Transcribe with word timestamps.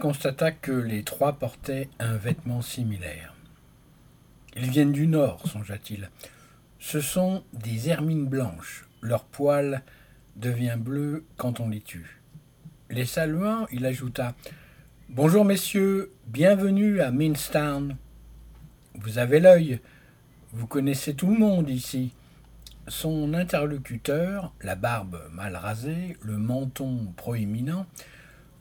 Constata 0.00 0.50
que 0.50 0.72
les 0.72 1.04
trois 1.04 1.34
portaient 1.34 1.88
un 2.00 2.16
vêtement 2.16 2.60
similaire. 2.60 3.34
Ils 4.56 4.68
viennent 4.68 4.90
du 4.90 5.06
nord, 5.06 5.46
songea-t-il. 5.46 6.10
Ce 6.80 7.00
sont 7.00 7.44
des 7.52 7.88
hermines 7.88 8.26
blanches. 8.26 8.88
Leur 9.00 9.24
poil 9.24 9.82
devient 10.34 10.76
bleu 10.76 11.24
quand 11.36 11.60
on 11.60 11.68
les 11.68 11.80
tue. 11.80 12.20
Les 12.90 13.04
saluant, 13.04 13.68
il 13.70 13.86
ajouta 13.86 14.34
Bonjour 15.08 15.44
messieurs, 15.44 16.12
bienvenue 16.26 17.00
à 17.00 17.12
Minstown. 17.12 17.96
Vous 18.96 19.18
avez 19.18 19.38
l'œil, 19.38 19.78
vous 20.52 20.66
connaissez 20.66 21.14
tout 21.14 21.28
le 21.28 21.38
monde 21.38 21.70
ici. 21.70 22.12
Son 22.88 23.34
interlocuteur, 23.34 24.52
la 24.62 24.74
barbe 24.74 25.20
mal 25.32 25.54
rasée, 25.54 26.16
le 26.22 26.38
menton 26.38 27.12
proéminent, 27.16 27.86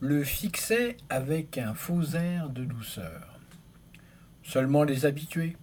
le 0.03 0.25
fixait 0.25 0.97
avec 1.09 1.57
un 1.57 1.73
faux 1.73 2.03
air 2.13 2.49
de 2.49 2.65
douceur. 2.65 3.39
Seulement 4.43 4.83
les 4.83 5.05
habitués. 5.05 5.55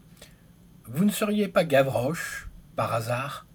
Vous 0.86 1.04
ne 1.04 1.10
seriez 1.10 1.46
pas 1.46 1.62
Gavroche, 1.62 2.48
par 2.74 2.94
hasard? 2.94 3.46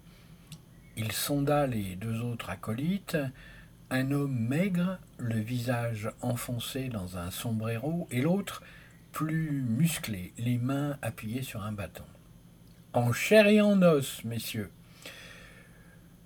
Il 0.96 1.10
sonda 1.10 1.66
les 1.66 1.96
deux 1.96 2.20
autres 2.20 2.50
acolytes, 2.50 3.18
un 3.90 4.12
homme 4.12 4.38
maigre, 4.38 5.00
le 5.18 5.40
visage 5.40 6.08
enfoncé 6.22 6.88
dans 6.88 7.18
un 7.18 7.32
sombrero, 7.32 8.06
et 8.12 8.22
l'autre 8.22 8.62
plus 9.10 9.62
musclé, 9.62 10.32
les 10.38 10.56
mains 10.56 10.98
appuyées 11.02 11.42
sur 11.42 11.64
un 11.64 11.72
bâton. 11.72 12.06
En 12.92 13.12
chair 13.12 13.48
et 13.48 13.60
en 13.60 13.82
os, 13.82 14.22
messieurs. 14.22 14.70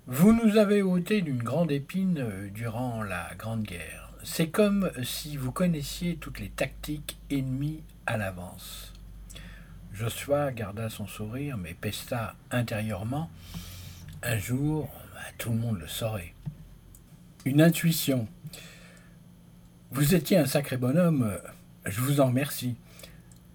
Vous 0.05 0.33
nous 0.33 0.57
avez 0.57 0.83
ôté 0.83 1.23
d'une 1.23 1.41
grande 1.41 1.71
épine 1.71 2.51
durant 2.53 3.01
la 3.01 3.33
Grande 3.39 3.63
Guerre. 3.63 4.00
C'est 4.23 4.49
comme 4.49 4.91
si 5.03 5.35
vous 5.35 5.51
connaissiez 5.51 6.15
toutes 6.15 6.39
les 6.39 6.49
tactiques 6.49 7.17
ennemies 7.31 7.81
à 8.05 8.17
l'avance. 8.17 8.93
Joshua 9.93 10.51
garda 10.51 10.89
son 10.89 11.07
sourire, 11.07 11.57
mais 11.57 11.73
pesta 11.73 12.35
intérieurement. 12.51 13.31
Un 14.21 14.37
jour, 14.37 14.89
bah, 15.15 15.21
tout 15.39 15.49
le 15.49 15.57
monde 15.57 15.79
le 15.79 15.87
saurait. 15.87 16.35
Une 17.45 17.61
intuition. 17.61 18.27
Vous 19.89 20.13
étiez 20.13 20.37
un 20.37 20.45
sacré 20.45 20.77
bonhomme, 20.77 21.37
je 21.85 21.99
vous 22.01 22.21
en 22.21 22.27
remercie. 22.27 22.75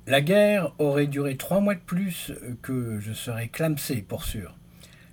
La 0.09 0.21
guerre 0.21 0.73
aurait 0.79 1.07
duré 1.07 1.37
trois 1.37 1.61
mois 1.61 1.77
de 1.77 1.81
plus 1.81 2.33
que 2.63 2.99
je 2.99 3.13
serais 3.13 3.49
clamsé, 3.49 4.03
pour 4.03 4.25
sûr. 4.25 4.57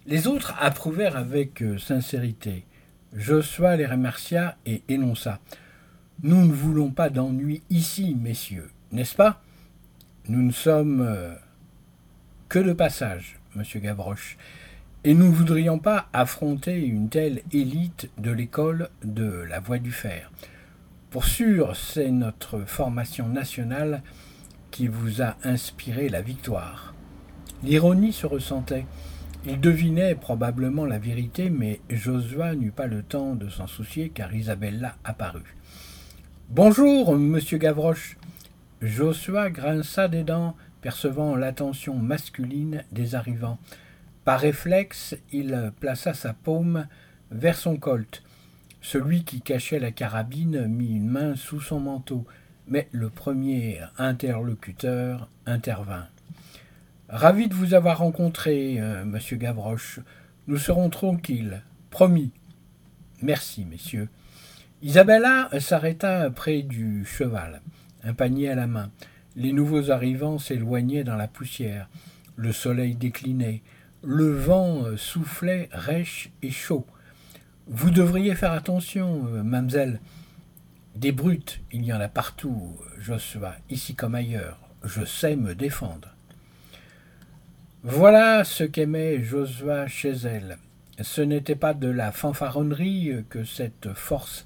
Les 0.08 0.28
autres 0.28 0.56
approuvèrent 0.60 1.16
avec 1.16 1.62
euh, 1.62 1.78
sincérité. 1.78 2.66
Joshua 3.16 3.76
les 3.76 3.86
remercia 3.86 4.58
et 4.66 4.82
énonça. 4.90 5.40
Nous 6.24 6.46
ne 6.46 6.54
voulons 6.54 6.90
pas 6.90 7.10
d'ennui 7.10 7.62
ici, 7.70 8.16
messieurs, 8.16 8.72
n'est-ce 8.92 9.16
pas? 9.16 9.42
Nous 10.28 10.42
ne 10.42 10.52
sommes 10.52 11.02
euh, 11.02 11.36
que 12.50 12.60
de 12.60 12.74
passage, 12.74 13.40
monsieur 13.56 13.80
Gavroche, 13.80 14.38
et 15.04 15.14
nous 15.14 15.28
ne 15.28 15.36
voudrions 15.36 15.80
pas 15.80 16.08
affronter 16.14 16.80
une 16.82 17.10
telle 17.10 17.42
élite 17.52 18.10
de 18.18 18.32
l'école 18.32 18.90
de 19.04 19.44
la 19.48 19.60
voie 19.60 19.80
du 19.80 19.92
fer. 19.92 20.32
Pour 21.12 21.26
sûr, 21.26 21.76
c'est 21.76 22.10
notre 22.10 22.62
formation 22.62 23.28
nationale 23.28 24.02
qui 24.72 24.88
vous 24.88 25.22
a 25.22 25.36
inspiré 25.44 26.10
la 26.10 26.22
victoire. 26.22 26.96
L'ironie 27.64 28.14
se 28.14 28.26
ressentait. 28.26 28.86
Il 29.46 29.60
devinait 29.60 30.16
probablement 30.16 30.86
la 30.86 31.00
vérité, 31.00 31.50
mais 31.50 31.82
Josua 31.90 32.56
n'eut 32.56 32.72
pas 32.72 32.88
le 32.88 33.04
temps 33.04 33.36
de 33.36 33.50
s'en 33.50 33.68
soucier 33.68 34.08
car 34.08 34.34
Isabella 34.34 34.96
apparut. 35.04 35.58
Bonjour, 36.50 37.18
monsieur 37.18 37.58
Gavroche. 37.58 38.16
Josua 38.82 39.50
grinça 39.50 40.08
des 40.08 40.24
dents, 40.24 40.56
percevant 40.82 41.36
l'attention 41.36 41.96
masculine 41.96 42.86
des 42.94 43.16
arrivants. 43.16 43.60
Par 44.24 44.40
réflexe, 44.40 45.18
il 45.34 45.74
plaça 45.78 46.14
sa 46.14 46.34
paume 46.34 46.88
vers 47.30 47.58
son 47.58 47.76
colt. 47.76 48.24
Celui 48.82 49.26
qui 49.26 49.42
cachait 49.42 49.80
la 49.80 49.92
carabine 49.92 50.68
mit 50.68 50.96
une 50.96 51.10
main 51.10 51.36
sous 51.36 51.60
son 51.60 51.82
manteau, 51.82 52.26
mais 52.70 52.88
le 52.94 53.10
premier 53.10 53.82
interlocuteur 53.98 55.28
intervint. 55.46 56.08
Ravi 57.10 57.48
de 57.48 57.54
vous 57.54 57.74
avoir 57.74 58.00
rencontré, 58.00 58.80
euh, 58.80 59.06
monsieur 59.06 59.38
Gavroche. 59.38 60.00
Nous 60.48 60.58
serons 60.58 60.90
tranquilles. 60.90 61.62
Promis. 61.90 62.32
Merci, 63.22 63.66
messieurs. 63.66 64.10
Isabella 64.82 65.50
s'arrêta 65.60 66.30
près 66.30 66.62
du 66.62 67.06
cheval, 67.06 67.62
un 68.04 68.14
panier 68.14 68.50
à 68.50 68.56
la 68.56 68.68
main. 68.68 68.92
Les 69.36 69.54
nouveaux 69.54 69.92
arrivants 69.92 70.40
s'éloignaient 70.40 71.04
dans 71.04 71.16
la 71.16 71.28
poussière. 71.28 71.90
Le 72.36 72.52
soleil 72.52 72.96
déclinait. 72.96 73.62
Le 74.04 74.34
vent 74.34 74.98
soufflait 74.98 75.70
rêche 75.72 76.32
et 76.42 76.52
chaud. 76.52 76.86
Vous 77.68 77.92
devriez 77.92 78.36
faire 78.36 78.52
attention, 78.52 79.26
euh, 79.28 79.44
mamselle. 79.44 80.02
Des 80.96 81.12
brutes, 81.12 81.62
il 81.72 81.86
y 81.86 81.94
en 81.94 82.00
a 82.00 82.10
partout, 82.10 82.78
Joshua, 83.00 83.56
ici 83.70 83.96
comme 83.96 84.16
ailleurs. 84.16 84.60
Je 84.84 85.06
sais 85.06 85.36
me 85.36 85.56
défendre. 85.56 86.13
Voilà 87.86 88.46
ce 88.46 88.64
qu'aimait 88.64 89.22
Josua 89.22 89.88
chez 89.88 90.14
elle. 90.24 90.58
Ce 91.02 91.20
n'était 91.20 91.58
pas 91.58 91.74
de 91.74 91.90
la 91.90 92.14
fanfaronnerie 92.14 93.26
que 93.30 93.44
cette 93.44 93.92
force 93.92 94.46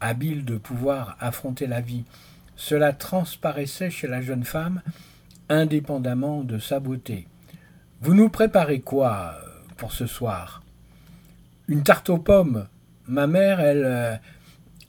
habile 0.00 0.46
de 0.46 0.56
pouvoir 0.56 1.18
affronter 1.20 1.66
la 1.66 1.82
vie. 1.82 2.04
Cela 2.56 2.94
transparaissait 2.94 3.90
chez 3.90 4.06
la 4.06 4.22
jeune 4.22 4.44
femme, 4.44 4.80
indépendamment 5.50 6.42
de 6.42 6.58
sa 6.58 6.80
beauté. 6.80 7.28
Vous 8.00 8.14
nous 8.14 8.30
préparez 8.30 8.80
quoi 8.80 9.36
pour 9.76 9.92
ce 9.92 10.06
soir? 10.06 10.62
Une 11.66 11.82
tarte 11.82 12.08
aux 12.08 12.16
pommes. 12.16 12.68
Ma 13.06 13.26
mère, 13.26 13.60
elle, 13.60 13.84
euh, 13.84 14.16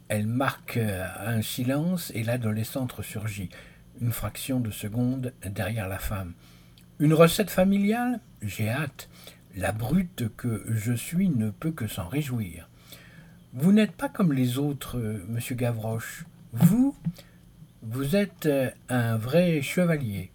elle 0.08 0.28
marque 0.28 0.78
euh, 0.78 1.06
un 1.20 1.42
silence 1.42 2.14
et 2.16 2.24
l'adolescente 2.24 2.94
ressurgit, 2.94 3.50
une 4.00 4.14
fraction 4.14 4.62
de 4.62 4.72
seconde 4.72 5.34
derrière 5.44 5.90
la 5.90 6.00
femme. 6.00 6.32
Une 7.02 7.14
recette 7.14 7.50
familiale? 7.50 8.20
J'ai 8.42 8.68
hâte. 8.68 9.08
La 9.56 9.72
brute 9.72 10.30
que 10.36 10.66
je 10.68 10.92
suis 10.92 11.30
ne 11.30 11.50
peut 11.50 11.72
que 11.72 11.88
s'en 11.88 12.10
réjouir. 12.10 12.68
Vous 13.54 13.72
n'êtes 13.72 13.94
pas 13.94 14.10
comme 14.10 14.34
les 14.34 14.58
autres, 14.58 14.98
euh, 15.00 15.26
monsieur 15.30 15.56
Gavroche. 15.56 16.26
Vous, 16.52 16.94
vous 17.84 18.18
êtes 18.18 18.48
euh, 18.48 18.70
un 18.90 19.16
vrai 19.16 19.62
chevalier. 19.62 20.30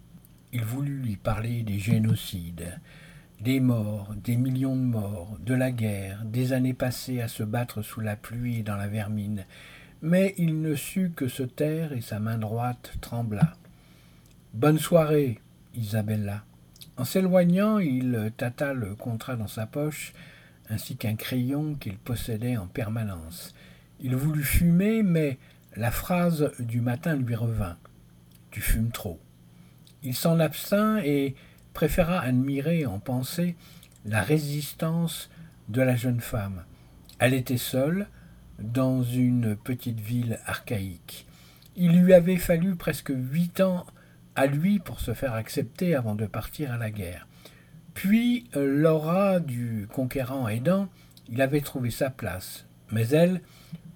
Il 0.53 0.63
voulut 0.63 0.97
lui 0.97 1.17
parler 1.17 1.61
des 1.61 1.77
génocides, 1.77 2.79
des 3.41 3.59
morts, 3.59 4.15
des 4.23 4.35
millions 4.35 4.75
de 4.75 4.81
morts, 4.81 5.37
de 5.45 5.53
la 5.53 5.69
guerre, 5.69 6.25
des 6.25 6.51
années 6.51 6.73
passées 6.73 7.21
à 7.21 7.27
se 7.27 7.43
battre 7.43 7.83
sous 7.83 8.01
la 8.01 8.15
pluie 8.15 8.61
et 8.61 8.63
dans 8.63 8.75
la 8.75 8.87
vermine, 8.87 9.45
mais 10.01 10.33
il 10.39 10.61
ne 10.61 10.73
sut 10.73 11.11
que 11.15 11.27
se 11.27 11.43
taire 11.43 11.93
et 11.93 12.01
sa 12.01 12.19
main 12.19 12.39
droite 12.39 12.93
trembla. 13.01 13.53
Bonne 14.55 14.79
soirée, 14.79 15.39
Isabella. 15.75 16.43
En 16.97 17.03
s'éloignant, 17.03 17.79
il 17.79 18.31
tâta 18.37 18.73
le 18.73 18.95
contrat 18.95 19.35
dans 19.35 19.47
sa 19.47 19.65
poche, 19.65 20.13
ainsi 20.69 20.95
qu'un 20.95 21.15
crayon 21.15 21.75
qu'il 21.75 21.97
possédait 21.97 22.57
en 22.57 22.67
permanence. 22.67 23.53
Il 23.99 24.15
voulut 24.15 24.43
fumer, 24.43 25.03
mais 25.03 25.37
la 25.75 25.91
phrase 25.91 26.51
du 26.59 26.81
matin 26.81 27.15
lui 27.15 27.35
revint. 27.35 27.77
Tu 28.51 28.61
fumes 28.61 28.91
trop. 28.91 29.19
Il 30.03 30.15
s'en 30.15 30.39
abstint 30.39 30.97
et 31.03 31.35
préféra 31.73 32.21
admirer 32.21 32.85
en 32.85 32.99
pensée 32.99 33.55
la 34.05 34.21
résistance 34.21 35.29
de 35.67 35.81
la 35.81 35.95
jeune 35.95 36.21
femme. 36.21 36.63
Elle 37.19 37.33
était 37.33 37.57
seule, 37.57 38.07
dans 38.59 39.03
une 39.03 39.55
petite 39.55 39.99
ville 39.99 40.39
archaïque. 40.45 41.27
Il 41.75 41.99
lui 41.99 42.13
avait 42.13 42.37
fallu 42.37 42.75
presque 42.75 43.11
huit 43.13 43.59
ans 43.59 43.85
à 44.35 44.47
lui 44.47 44.79
pour 44.79 44.99
se 44.99 45.13
faire 45.13 45.33
accepter 45.33 45.95
avant 45.95 46.15
de 46.15 46.25
partir 46.25 46.71
à 46.71 46.77
la 46.77 46.91
guerre. 46.91 47.27
Puis, 47.93 48.49
l'aura 48.53 49.39
du 49.39 49.87
conquérant 49.93 50.47
aidant, 50.47 50.89
il 51.29 51.41
avait 51.41 51.61
trouvé 51.61 51.91
sa 51.91 52.09
place. 52.09 52.65
Mais 52.91 53.07
elle, 53.09 53.41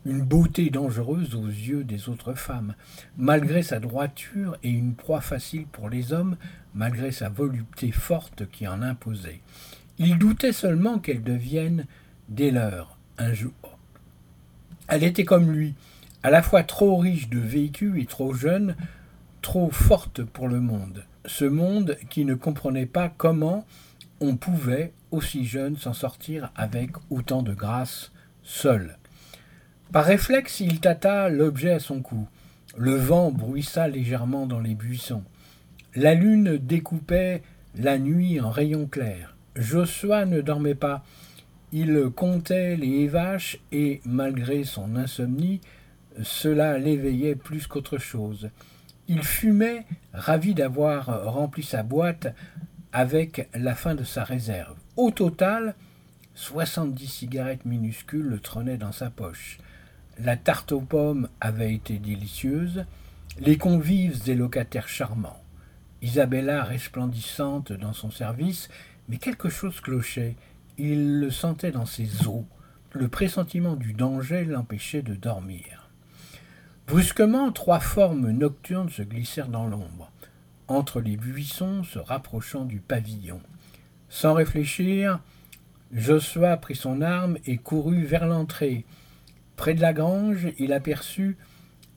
une 0.05 0.21
beauté 0.21 0.69
dangereuse 0.69 1.35
aux 1.35 1.47
yeux 1.47 1.83
des 1.83 2.09
autres 2.09 2.33
femmes, 2.33 2.75
malgré 3.17 3.61
sa 3.61 3.79
droiture 3.79 4.57
et 4.63 4.69
une 4.69 4.95
proie 4.95 5.21
facile 5.21 5.65
pour 5.67 5.89
les 5.89 6.13
hommes, 6.13 6.37
malgré 6.73 7.11
sa 7.11 7.29
volupté 7.29 7.91
forte 7.91 8.49
qui 8.49 8.67
en 8.67 8.81
imposait. 8.81 9.41
Il 9.97 10.17
doutait 10.17 10.53
seulement 10.53 10.99
qu'elle 10.99 11.23
devienne 11.23 11.85
des 12.29 12.51
leurs 12.51 12.97
un 13.17 13.33
jour. 13.33 13.77
Elle 14.87 15.03
était 15.03 15.25
comme 15.25 15.51
lui, 15.51 15.75
à 16.23 16.29
la 16.29 16.41
fois 16.41 16.63
trop 16.63 16.97
riche 16.97 17.29
de 17.29 17.39
vécu 17.39 18.01
et 18.01 18.05
trop 18.05 18.33
jeune, 18.33 18.75
trop 19.41 19.69
forte 19.71 20.23
pour 20.23 20.47
le 20.47 20.59
monde. 20.59 21.05
Ce 21.25 21.45
monde 21.45 21.97
qui 22.09 22.25
ne 22.25 22.35
comprenait 22.35 22.85
pas 22.85 23.09
comment 23.09 23.65
on 24.21 24.35
pouvait, 24.35 24.93
aussi 25.11 25.45
jeune, 25.45 25.77
s'en 25.77 25.93
sortir 25.93 26.51
avec 26.55 26.91
autant 27.09 27.41
de 27.41 27.53
grâce, 27.53 28.11
seul. 28.43 28.97
Par 29.91 30.05
réflexe, 30.05 30.59
il 30.59 30.79
tâta 30.79 31.29
l'objet 31.29 31.71
à 31.71 31.79
son 31.79 32.01
cou. 32.01 32.27
Le 32.77 32.95
vent 32.95 33.31
bruissa 33.31 33.87
légèrement 33.87 34.45
dans 34.45 34.59
les 34.59 34.75
buissons. 34.75 35.23
La 35.95 36.13
lune 36.13 36.57
découpait 36.57 37.41
la 37.75 37.97
nuit 37.97 38.39
en 38.39 38.49
rayons 38.49 38.87
clairs. 38.87 39.35
Joshua 39.55 40.25
ne 40.25 40.41
dormait 40.41 40.75
pas. 40.75 41.03
Il 41.71 42.09
comptait 42.15 42.75
les 42.75 43.07
vaches 43.07 43.59
et, 43.71 44.01
malgré 44.05 44.63
son 44.63 44.95
insomnie, 44.95 45.61
cela 46.21 46.77
l'éveillait 46.77 47.35
plus 47.35 47.67
qu'autre 47.67 47.97
chose. 47.97 48.49
Il 49.11 49.23
fumait, 49.23 49.87
ravi 50.13 50.53
d'avoir 50.53 51.33
rempli 51.33 51.63
sa 51.63 51.81
boîte 51.81 52.27
avec 52.93 53.49
la 53.55 53.73
fin 53.73 53.95
de 53.95 54.03
sa 54.03 54.23
réserve. 54.23 54.77
Au 54.97 55.09
total, 55.09 55.73
soixante-dix 56.35 57.07
cigarettes 57.07 57.65
minuscules 57.65 58.27
le 58.27 58.39
trônaient 58.39 58.77
dans 58.77 58.91
sa 58.91 59.09
poche. 59.09 59.57
La 60.19 60.37
tarte 60.37 60.73
aux 60.73 60.81
pommes 60.81 61.27
avait 61.41 61.73
été 61.73 61.97
délicieuse, 61.97 62.85
les 63.39 63.57
convives 63.57 64.23
des 64.23 64.35
locataires 64.35 64.87
charmants. 64.87 65.41
Isabella 66.03 66.63
resplendissante 66.63 67.71
dans 67.71 67.93
son 67.93 68.11
service, 68.11 68.69
mais 69.07 69.17
quelque 69.17 69.49
chose 69.49 69.81
clochait. 69.81 70.35
Il 70.77 71.19
le 71.19 71.31
sentait 71.31 71.71
dans 71.71 71.87
ses 71.87 72.27
os. 72.27 72.43
Le 72.91 73.07
pressentiment 73.07 73.75
du 73.75 73.93
danger 73.93 74.45
l'empêchait 74.45 75.01
de 75.01 75.15
dormir. 75.15 75.78
Brusquement, 76.89 77.51
trois 77.51 77.79
formes 77.79 78.31
nocturnes 78.31 78.89
se 78.89 79.03
glissèrent 79.03 79.49
dans 79.49 79.67
l'ombre, 79.67 80.11
entre 80.67 81.01
les 81.01 81.17
buissons 81.17 81.83
se 81.83 81.99
rapprochant 81.99 82.65
du 82.65 82.79
pavillon. 82.79 83.41
Sans 84.09 84.33
réfléchir, 84.33 85.19
Joshua 85.91 86.57
prit 86.57 86.75
son 86.75 87.03
arme 87.03 87.37
et 87.45 87.57
courut 87.57 88.05
vers 88.05 88.25
l'entrée. 88.25 88.85
Près 89.55 89.75
de 89.75 89.81
la 89.81 89.93
grange, 89.93 90.47
il 90.57 90.73
aperçut 90.73 91.37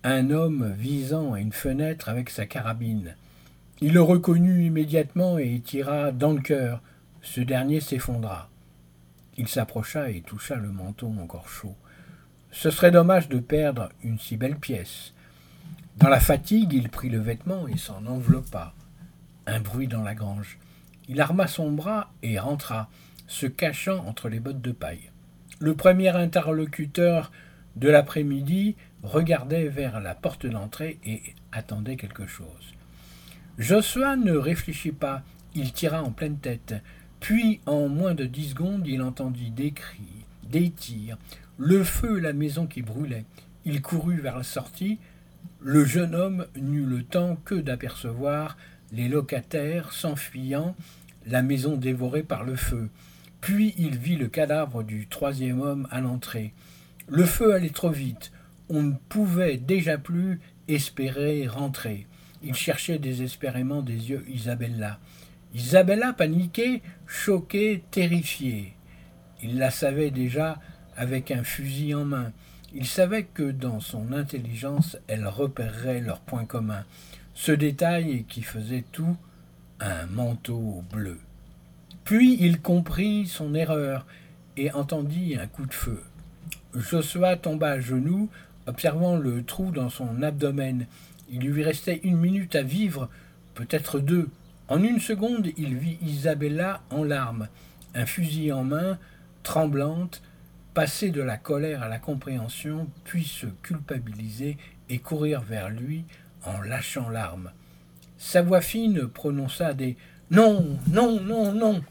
un 0.05 0.31
homme 0.31 0.75
visant 0.77 1.33
à 1.33 1.41
une 1.41 1.53
fenêtre 1.53 2.11
avec 2.11 2.29
sa 2.29 2.45
carabine. 2.45 3.17
Il 3.81 3.95
le 3.95 4.03
reconnut 4.03 4.67
immédiatement 4.67 5.39
et 5.39 5.59
tira 5.61 6.13
dans 6.13 6.33
le 6.33 6.43
cœur. 6.43 6.83
Ce 7.23 7.41
dernier 7.41 7.81
s'effondra. 7.81 8.51
Il 9.39 9.49
s'approcha 9.49 10.11
et 10.11 10.21
toucha 10.21 10.57
le 10.57 10.69
menton 10.71 11.17
encore 11.19 11.49
chaud. 11.49 11.77
Ce 12.53 12.71
serait 12.71 12.91
dommage 12.91 13.31
de 13.31 13.39
perdre 13.39 13.89
une 14.05 14.19
si 14.19 14.37
belle 14.37 14.57
pièce. 14.57 15.15
Dans 15.97 16.11
la 16.11 16.21
fatigue, 16.21 16.75
il 16.75 16.91
prit 16.91 17.09
le 17.09 17.19
vêtement 17.19 17.67
et 17.67 17.79
s'en 17.79 18.05
enveloppa. 18.05 18.75
Un 19.47 19.61
bruit 19.61 19.89
dans 19.89 20.03
la 20.03 20.15
grange. 20.15 20.59
Il 21.09 21.21
arma 21.21 21.47
son 21.47 21.73
bras 21.73 22.13
et 22.23 22.39
rentra, 22.39 22.91
se 23.27 23.47
cachant 23.47 24.07
entre 24.07 24.29
les 24.29 24.39
bottes 24.39 24.61
de 24.61 24.71
paille. 24.71 25.11
Le 25.61 25.75
premier 25.75 26.11
interlocuteur 26.11 27.33
de 27.77 27.89
l'après-midi 27.89 28.77
regardait 29.03 29.69
vers 29.69 30.01
la 30.01 30.15
porte 30.15 30.47
d'entrée 30.47 30.99
et 31.05 31.23
attendait 31.53 31.97
quelque 31.97 32.27
chose. 32.27 32.75
Joshua 33.57 34.17
ne 34.17 34.37
réfléchit 34.37 34.93
pas, 34.93 35.23
il 35.55 35.73
tira 35.73 36.03
en 36.03 36.11
pleine 36.11 36.39
tête. 36.39 36.75
Puis, 37.19 37.61
en 37.65 37.89
moins 37.89 38.15
de 38.15 38.27
dix 38.27 38.51
secondes, 38.51 38.87
il 38.87 39.01
entendit 39.01 39.51
des 39.51 39.73
cris, 39.73 40.27
des 40.45 40.71
tirs, 40.71 41.17
le 41.65 41.85
feu 41.85 42.19
et 42.19 42.21
la 42.21 42.33
maison 42.33 42.67
qui 42.67 42.83
brûlaient. 42.83 43.25
Il 43.65 43.83
courut 43.83 44.19
vers 44.19 44.37
la 44.37 44.43
sortie. 44.43 44.99
Le 45.61 45.85
jeune 45.85 46.17
homme 46.17 46.47
n'eut 46.57 46.85
le 46.85 47.05
temps 47.05 47.37
que 47.45 47.55
d'apercevoir 47.55 48.57
les 48.91 49.09
locataires 49.09 49.93
s'enfuyant, 49.93 50.75
la 51.25 51.41
maison 51.41 51.77
dévorée 51.77 52.25
par 52.25 52.43
le 52.43 52.57
feu. 52.57 52.89
Puis 53.41 53.75
il 53.79 53.97
vit 53.97 54.17
le 54.17 54.27
cadavre 54.27 54.83
du 54.83 55.07
troisième 55.07 55.61
homme 55.61 55.87
à 55.93 56.01
l'entrée. 56.01 56.53
Le 57.09 57.25
feu 57.25 57.55
allait 57.55 57.71
trop 57.71 57.91
vite. 57.91 58.33
On 58.69 58.83
ne 58.83 58.95
pouvait 59.09 59.57
déjà 59.57 59.99
plus 59.99 60.41
espérer 60.67 61.47
rentrer. 61.47 62.09
Il 62.43 62.55
cherchait 62.55 62.99
désespérément 62.99 63.83
des 63.83 64.11
yeux 64.11 64.25
Isabella. 64.29 64.99
Isabella 65.55 66.13
paniquait, 66.13 66.83
choquée, 67.07 67.85
terrifiée. 67.93 68.75
Il 69.45 69.59
la 69.59 69.71
savait 69.71 70.11
déjà 70.11 70.59
avec 70.97 71.31
un 71.31 71.45
fusil 71.45 71.95
en 71.95 72.05
main. 72.05 72.33
Il 72.75 72.87
savait 72.87 73.25
que 73.25 73.51
dans 73.51 73.81
son 73.81 74.13
intelligence, 74.13 74.97
elle 75.07 75.27
repérerait 75.27 76.01
leurs 76.01 76.21
points 76.21 76.47
communs. 76.47 76.85
Ce 77.35 77.53
détail 77.53 78.25
qui 78.29 78.43
faisait 78.43 78.85
tout, 78.93 79.17
un 79.81 80.07
manteau 80.07 80.83
bleu. 80.93 81.19
Puis 82.05 82.37
il 82.41 82.61
comprit 82.61 83.27
son 83.27 83.55
erreur 83.55 84.07
et 84.57 84.73
entendit 84.73 85.37
un 85.37 85.47
coup 85.47 85.67
de 85.67 85.75
feu. 85.75 86.03
Joshua 86.75 87.37
tomba 87.37 87.73
à 87.73 87.81
genoux, 87.81 88.31
observant 88.67 89.17
le 89.17 89.43
trou 89.45 89.71
dans 89.71 89.91
son 89.91 90.23
abdomen. 90.23 90.87
Il 91.31 91.41
lui 91.41 91.63
restait 91.63 92.01
une 92.05 92.17
minute 92.17 92.55
à 92.57 92.63
vivre, 92.63 93.09
peut-être 93.55 93.99
deux. 93.99 94.29
En 94.69 94.83
une 94.83 95.01
seconde, 95.01 95.49
il 95.57 95.77
vit 95.77 95.99
Isabella 96.03 96.83
en 96.91 97.05
larmes, 97.05 97.49
un 97.95 98.07
fusil 98.07 98.53
en 98.53 98.65
main, 98.65 98.99
tremblante, 99.43 100.23
passer 100.75 101.11
de 101.11 101.23
la 101.23 101.37
colère 101.37 101.83
à 101.83 101.89
la 101.89 101.99
compréhension, 101.99 102.89
puis 103.05 103.25
se 103.25 103.47
culpabiliser 103.63 104.57
et 104.89 104.99
courir 104.99 105.43
vers 105.43 105.71
lui 105.71 106.05
en 106.45 106.61
lâchant 106.61 107.09
l'arme. 107.09 107.53
Sa 108.19 108.43
voix 108.43 108.61
fine 108.61 109.09
prononça 109.09 109.75
des 109.75 109.97
Non, 110.31 110.79
non, 110.89 111.21
non, 111.21 111.53
non, 111.53 111.83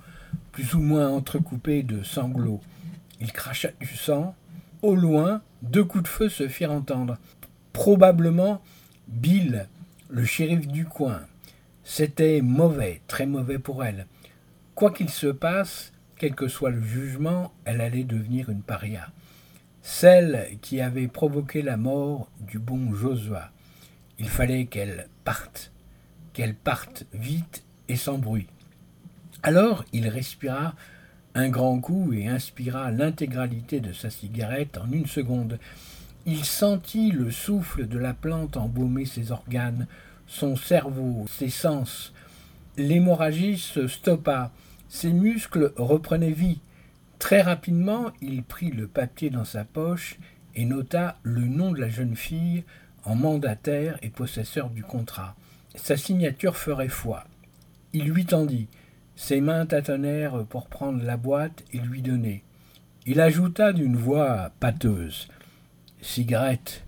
plus 0.51 0.73
ou 0.73 0.79
moins 0.79 1.09
entrecoupés 1.09 1.83
de 1.83 2.03
sanglots. 2.03 2.61
Il 3.19 3.31
cracha 3.31 3.69
du 3.79 3.87
sang, 3.87 4.35
au 4.81 4.95
loin, 4.95 5.41
deux 5.61 5.83
coups 5.83 6.03
de 6.03 6.07
feu 6.07 6.29
se 6.29 6.47
firent 6.47 6.71
entendre. 6.71 7.17
Probablement 7.73 8.61
Bill, 9.07 9.67
le 10.09 10.25
shérif 10.25 10.67
du 10.67 10.85
coin. 10.85 11.21
C'était 11.83 12.41
mauvais, 12.41 13.01
très 13.07 13.25
mauvais 13.25 13.59
pour 13.59 13.83
elle. 13.83 14.07
Quoi 14.73 14.91
qu'il 14.91 15.09
se 15.09 15.27
passe, 15.27 15.91
quel 16.21 16.35
que 16.35 16.47
soit 16.47 16.69
le 16.69 16.83
jugement, 16.83 17.51
elle 17.65 17.81
allait 17.81 18.03
devenir 18.03 18.51
une 18.51 18.61
paria. 18.61 19.07
Celle 19.81 20.49
qui 20.61 20.79
avait 20.79 21.07
provoqué 21.07 21.63
la 21.63 21.77
mort 21.77 22.29
du 22.41 22.59
bon 22.59 22.93
Josua. 22.93 23.49
Il 24.19 24.29
fallait 24.29 24.65
qu'elle 24.65 25.07
parte, 25.23 25.71
qu'elle 26.33 26.53
parte 26.53 27.07
vite 27.11 27.63
et 27.89 27.95
sans 27.95 28.19
bruit. 28.19 28.45
Alors 29.41 29.83
il 29.93 30.07
respira 30.07 30.75
un 31.33 31.49
grand 31.49 31.79
coup 31.79 32.13
et 32.13 32.27
inspira 32.27 32.91
l'intégralité 32.91 33.79
de 33.79 33.91
sa 33.91 34.11
cigarette 34.11 34.77
en 34.77 34.91
une 34.91 35.07
seconde. 35.07 35.57
Il 36.27 36.45
sentit 36.45 37.09
le 37.09 37.31
souffle 37.31 37.87
de 37.87 37.97
la 37.97 38.13
plante 38.13 38.57
embaumer 38.57 39.05
ses 39.05 39.31
organes, 39.31 39.87
son 40.27 40.55
cerveau, 40.55 41.25
ses 41.27 41.49
sens. 41.49 42.13
L'hémorragie 42.77 43.57
se 43.57 43.87
stoppa, 43.87 44.51
ses 44.91 45.13
muscles 45.13 45.71
reprenaient 45.77 46.33
vie. 46.33 46.59
Très 47.17 47.41
rapidement, 47.41 48.11
il 48.21 48.43
prit 48.43 48.71
le 48.71 48.87
papier 48.87 49.29
dans 49.29 49.45
sa 49.45 49.63
poche 49.63 50.19
et 50.53 50.65
nota 50.65 51.17
le 51.23 51.45
nom 51.45 51.71
de 51.71 51.79
la 51.79 51.87
jeune 51.87 52.17
fille 52.17 52.65
en 53.05 53.15
mandataire 53.15 53.97
et 54.01 54.09
possesseur 54.09 54.69
du 54.69 54.83
contrat. 54.83 55.37
Sa 55.75 55.95
signature 55.95 56.57
ferait 56.57 56.89
foi. 56.89 57.23
Il 57.93 58.09
lui 58.09 58.25
tendit. 58.25 58.67
Ses 59.15 59.39
mains 59.39 59.65
tâtonnèrent 59.65 60.45
pour 60.47 60.67
prendre 60.67 61.01
la 61.01 61.15
boîte 61.15 61.63
et 61.71 61.79
lui 61.79 62.01
donner. 62.01 62.43
Il 63.05 63.21
ajouta 63.21 63.71
d'une 63.71 63.95
voix 63.95 64.51
pâteuse 64.59 65.29
Cigarette, 66.01 66.85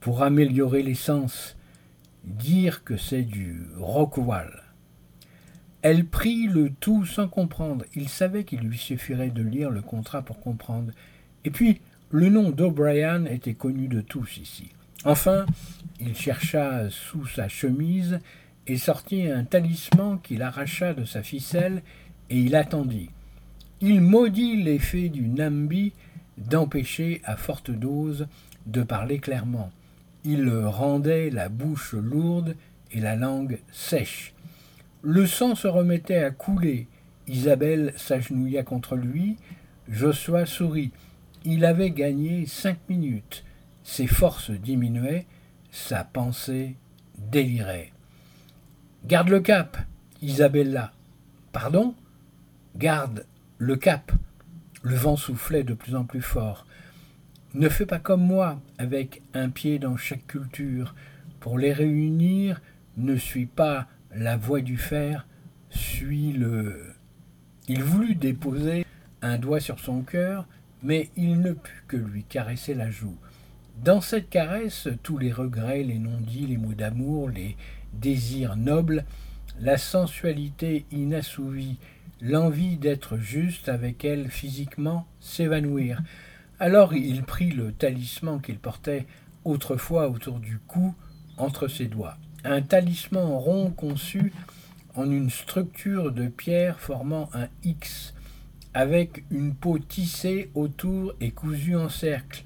pour 0.00 0.22
améliorer 0.22 0.82
l'essence, 0.82 1.54
dire 2.24 2.82
que 2.82 2.96
c'est 2.96 3.24
du 3.24 3.66
rock'n'roll. 3.76 4.65
Elle 5.88 6.04
prit 6.04 6.48
le 6.48 6.70
tout 6.70 7.06
sans 7.06 7.28
comprendre. 7.28 7.84
Il 7.94 8.08
savait 8.08 8.42
qu'il 8.42 8.58
lui 8.58 8.76
suffirait 8.76 9.30
de 9.30 9.44
lire 9.44 9.70
le 9.70 9.82
contrat 9.82 10.20
pour 10.20 10.40
comprendre. 10.40 10.90
Et 11.44 11.50
puis, 11.50 11.80
le 12.10 12.28
nom 12.28 12.50
d'O'Brien 12.50 13.24
était 13.26 13.54
connu 13.54 13.86
de 13.86 14.00
tous 14.00 14.38
ici. 14.38 14.70
Enfin, 15.04 15.46
il 16.00 16.16
chercha 16.16 16.90
sous 16.90 17.24
sa 17.26 17.46
chemise 17.46 18.18
et 18.66 18.78
sortit 18.78 19.28
un 19.28 19.44
talisman 19.44 20.18
qu'il 20.20 20.42
arracha 20.42 20.92
de 20.92 21.04
sa 21.04 21.22
ficelle 21.22 21.84
et 22.30 22.40
il 22.40 22.56
attendit. 22.56 23.10
Il 23.80 24.00
maudit 24.00 24.60
l'effet 24.60 25.08
du 25.08 25.28
Nambi 25.28 25.92
d'empêcher 26.36 27.20
à 27.22 27.36
forte 27.36 27.70
dose 27.70 28.26
de 28.66 28.82
parler 28.82 29.20
clairement. 29.20 29.70
Il 30.24 30.50
rendait 30.50 31.30
la 31.30 31.48
bouche 31.48 31.92
lourde 31.92 32.56
et 32.90 32.98
la 32.98 33.14
langue 33.14 33.60
sèche. 33.70 34.32
Le 35.02 35.26
sang 35.26 35.54
se 35.54 35.68
remettait 35.68 36.22
à 36.22 36.30
couler. 36.30 36.88
Isabelle 37.28 37.92
s'agenouilla 37.96 38.62
contre 38.62 38.96
lui. 38.96 39.36
Josua 39.88 40.46
sourit. 40.46 40.92
Il 41.44 41.64
avait 41.64 41.90
gagné 41.90 42.46
cinq 42.46 42.78
minutes. 42.88 43.44
Ses 43.84 44.06
forces 44.06 44.50
diminuaient. 44.50 45.26
Sa 45.70 46.04
pensée 46.04 46.76
délirait. 47.18 47.92
Garde 49.04 49.28
le 49.28 49.40
cap, 49.40 49.78
Isabella. 50.22 50.92
Pardon? 51.52 51.94
Garde 52.76 53.26
le 53.58 53.76
cap. 53.76 54.12
Le 54.82 54.96
vent 54.96 55.16
soufflait 55.16 55.62
de 55.62 55.74
plus 55.74 55.94
en 55.94 56.04
plus 56.04 56.22
fort. 56.22 56.66
Ne 57.54 57.68
fais 57.68 57.86
pas 57.86 57.98
comme 57.98 58.22
moi, 58.22 58.60
avec 58.78 59.22
un 59.34 59.48
pied 59.48 59.78
dans 59.78 59.96
chaque 59.96 60.26
culture. 60.26 60.94
Pour 61.40 61.58
les 61.58 61.72
réunir, 61.72 62.60
ne 62.96 63.16
suis 63.16 63.46
pas 63.46 63.86
la 64.16 64.36
voix 64.36 64.60
du 64.60 64.78
fer, 64.78 65.26
suis 65.70 66.32
le. 66.32 66.94
Il 67.68 67.82
voulut 67.82 68.14
déposer 68.14 68.86
un 69.20 69.38
doigt 69.38 69.60
sur 69.60 69.78
son 69.78 70.02
cœur, 70.02 70.46
mais 70.82 71.10
il 71.16 71.40
ne 71.40 71.52
put 71.52 71.84
que 71.86 71.96
lui 71.96 72.24
caresser 72.24 72.74
la 72.74 72.90
joue. 72.90 73.16
Dans 73.84 74.00
cette 74.00 74.30
caresse, 74.30 74.88
tous 75.02 75.18
les 75.18 75.32
regrets, 75.32 75.82
les 75.82 75.98
non-dits, 75.98 76.46
les 76.46 76.56
mots 76.56 76.72
d'amour, 76.72 77.28
les 77.28 77.56
désirs 77.92 78.56
nobles, 78.56 79.04
la 79.60 79.76
sensualité 79.76 80.86
inassouvie, 80.92 81.76
l'envie 82.22 82.78
d'être 82.78 83.18
juste 83.18 83.68
avec 83.68 84.04
elle 84.04 84.30
physiquement 84.30 85.06
s'évanouir. 85.20 86.02
Alors 86.58 86.94
il 86.94 87.22
prit 87.22 87.50
le 87.50 87.72
talisman 87.72 88.40
qu'il 88.40 88.58
portait 88.58 89.06
autrefois 89.44 90.08
autour 90.08 90.40
du 90.40 90.58
cou 90.58 90.94
entre 91.36 91.68
ses 91.68 91.86
doigts. 91.86 92.16
Un 92.48 92.62
talisman 92.62 93.24
rond 93.24 93.72
conçu 93.72 94.32
en 94.94 95.10
une 95.10 95.30
structure 95.30 96.12
de 96.12 96.28
pierre 96.28 96.78
formant 96.78 97.28
un 97.34 97.48
X, 97.64 98.14
avec 98.72 99.24
une 99.32 99.52
peau 99.52 99.80
tissée 99.80 100.52
autour 100.54 101.12
et 101.20 101.32
cousue 101.32 101.74
en 101.74 101.88
cercle. 101.88 102.44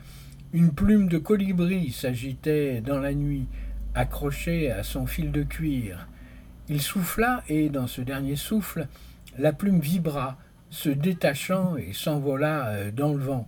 Une 0.54 0.72
plume 0.72 1.08
de 1.08 1.18
colibri 1.18 1.92
s'agitait 1.92 2.80
dans 2.80 2.98
la 2.98 3.12
nuit, 3.12 3.46
accrochée 3.94 4.70
à 4.70 4.84
son 4.84 5.04
fil 5.06 5.32
de 5.32 5.42
cuir. 5.42 6.08
Il 6.70 6.80
souffla, 6.80 7.44
et 7.50 7.68
dans 7.68 7.86
ce 7.86 8.00
dernier 8.00 8.36
souffle, 8.36 8.88
la 9.36 9.52
plume 9.52 9.80
vibra, 9.80 10.38
se 10.70 10.88
détachant 10.88 11.76
et 11.76 11.92
s'envola 11.92 12.68
euh, 12.68 12.90
dans 12.90 13.12
le 13.12 13.22
vent. 13.22 13.46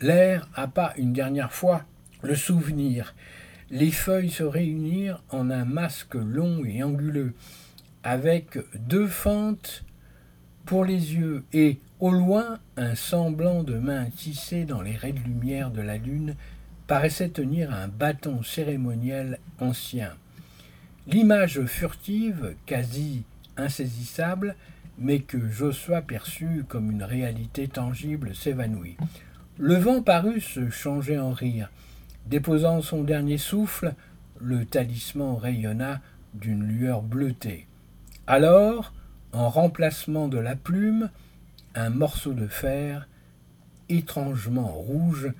L'air 0.00 0.48
pas 0.72 0.94
une 0.96 1.12
dernière 1.12 1.52
fois 1.52 1.84
le 2.22 2.34
souvenir. 2.34 3.14
Les 3.70 3.90
feuilles 3.90 4.30
se 4.30 4.44
réunirent 4.44 5.22
en 5.30 5.50
un 5.50 5.64
masque 5.64 6.14
long 6.14 6.64
et 6.64 6.82
anguleux, 6.82 7.34
avec 8.04 8.58
deux 8.78 9.08
fentes 9.08 9.84
pour 10.64 10.84
les 10.84 11.14
yeux, 11.14 11.44
et 11.52 11.80
au 11.98 12.10
loin 12.10 12.58
un 12.76 12.94
semblant 12.94 13.64
de 13.64 13.74
main 13.74 14.08
tissée 14.10 14.64
dans 14.64 14.82
les 14.82 14.94
raies 14.94 15.12
de 15.12 15.20
lumière 15.20 15.70
de 15.70 15.80
la 15.80 15.96
lune 15.96 16.36
paraissait 16.86 17.28
tenir 17.28 17.72
un 17.72 17.88
bâton 17.88 18.42
cérémoniel 18.44 19.40
ancien. 19.58 20.12
L'image 21.08 21.64
furtive, 21.64 22.54
quasi 22.66 23.24
insaisissable, 23.56 24.54
mais 24.98 25.20
que 25.20 25.48
Josua 25.50 26.02
perçut 26.02 26.64
comme 26.68 26.90
une 26.90 27.02
réalité 27.02 27.68
tangible, 27.68 28.34
s'évanouit. 28.34 28.96
Le 29.58 29.74
vent 29.74 30.02
parut 30.02 30.40
se 30.40 30.70
changer 30.70 31.18
en 31.18 31.32
rire. 31.32 31.70
Déposant 32.26 32.82
son 32.82 33.04
dernier 33.04 33.38
souffle, 33.38 33.94
le 34.40 34.64
talisman 34.64 35.36
rayonna 35.36 36.00
d'une 36.34 36.66
lueur 36.66 37.02
bleutée. 37.02 37.66
Alors, 38.26 38.92
en 39.32 39.48
remplacement 39.48 40.28
de 40.28 40.38
la 40.38 40.56
plume, 40.56 41.10
un 41.74 41.90
morceau 41.90 42.32
de 42.32 42.46
fer, 42.46 43.08
étrangement 43.88 44.66
rouge, 44.66 45.32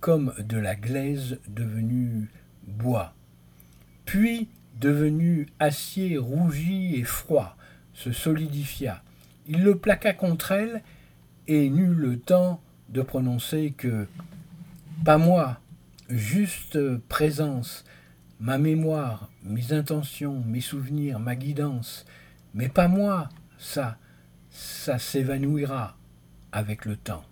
comme 0.00 0.32
de 0.38 0.56
la 0.56 0.74
glaise 0.74 1.38
devenue 1.48 2.30
bois. 2.66 3.14
Puis, 4.04 4.48
devenu 4.80 5.48
acier 5.58 6.18
rougi 6.18 6.96
et 6.96 7.04
froid, 7.04 7.56
se 7.92 8.10
solidifia. 8.10 9.02
Il 9.46 9.62
le 9.62 9.76
plaqua 9.76 10.12
contre 10.12 10.52
elle 10.52 10.82
et 11.46 11.68
n'eut 11.68 11.94
le 11.94 12.18
temps 12.18 12.60
de 12.88 13.02
prononcer 13.02 13.74
que 13.76 14.06
Pas 15.04 15.18
moi, 15.18 15.60
juste 16.16 16.78
présence, 17.08 17.84
ma 18.40 18.58
mémoire, 18.58 19.30
mes 19.42 19.72
intentions, 19.72 20.42
mes 20.46 20.60
souvenirs, 20.60 21.18
ma 21.18 21.36
guidance, 21.36 22.04
mais 22.54 22.68
pas 22.68 22.88
moi, 22.88 23.28
ça, 23.58 23.96
ça 24.50 24.98
s'évanouira 24.98 25.96
avec 26.52 26.84
le 26.84 26.96
temps. 26.96 27.24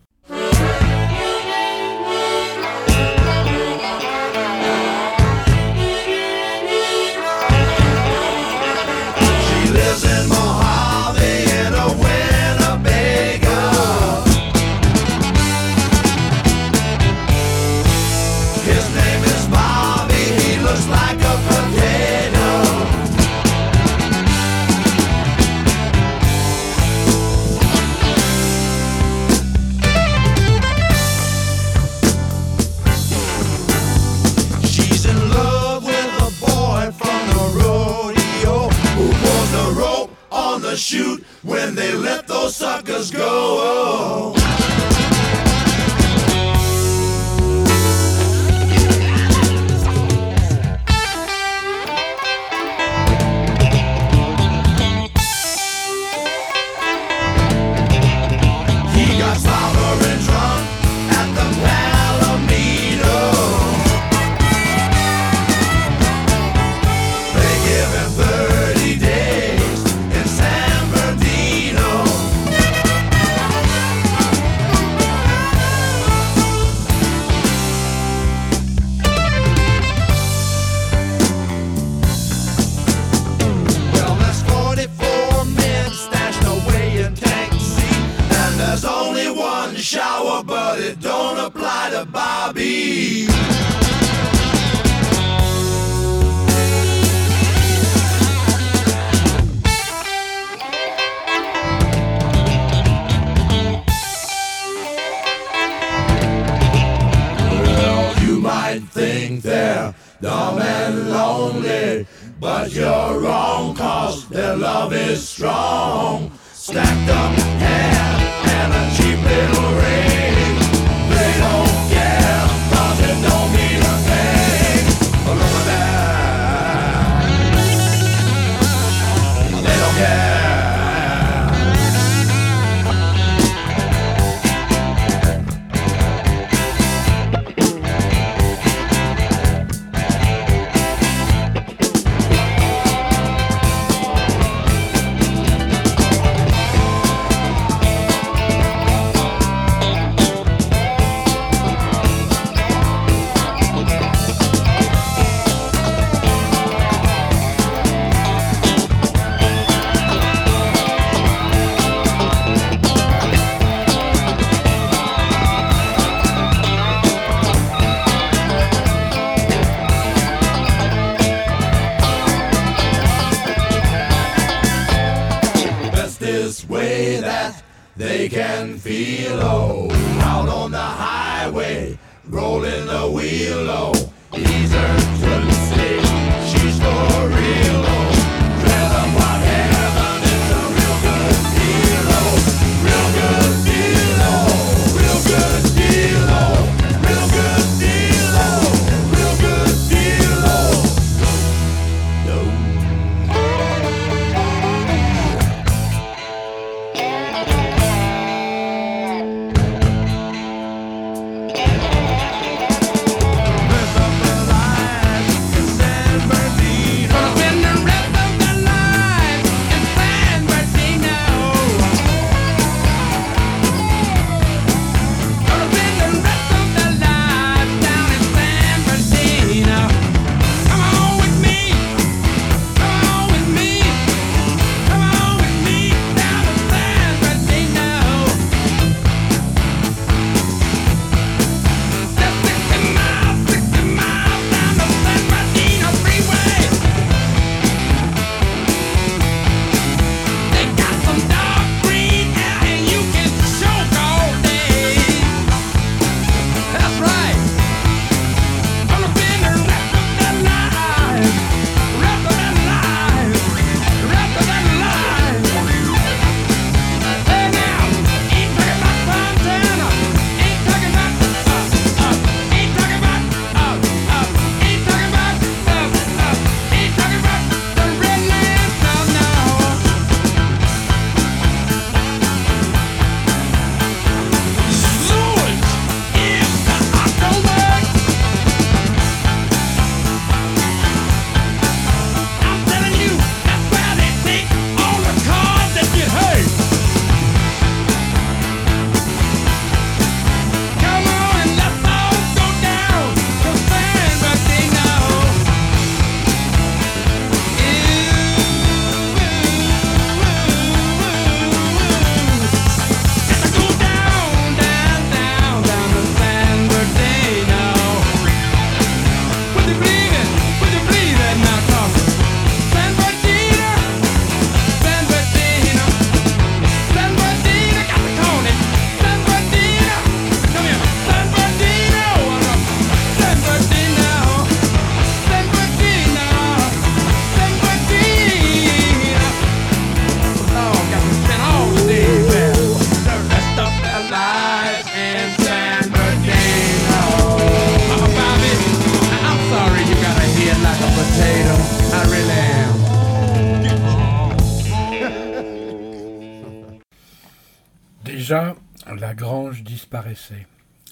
When 41.50 41.74
they 41.74 41.92
let 41.92 42.28
those 42.28 42.54
suckers 42.54 43.10
go. 43.10 44.39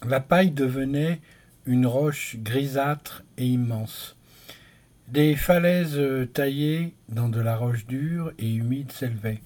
La 0.06 0.20
paille 0.20 0.50
devenait 0.50 1.20
une 1.66 1.86
roche 1.86 2.36
grisâtre 2.38 3.24
et 3.36 3.46
immense. 3.46 4.16
Des 5.08 5.36
falaises 5.36 6.00
taillées 6.32 6.94
dans 7.08 7.28
de 7.28 7.40
la 7.40 7.56
roche 7.56 7.86
dure 7.86 8.32
et 8.38 8.52
humide 8.52 8.92
s'élevaient. 8.92 9.40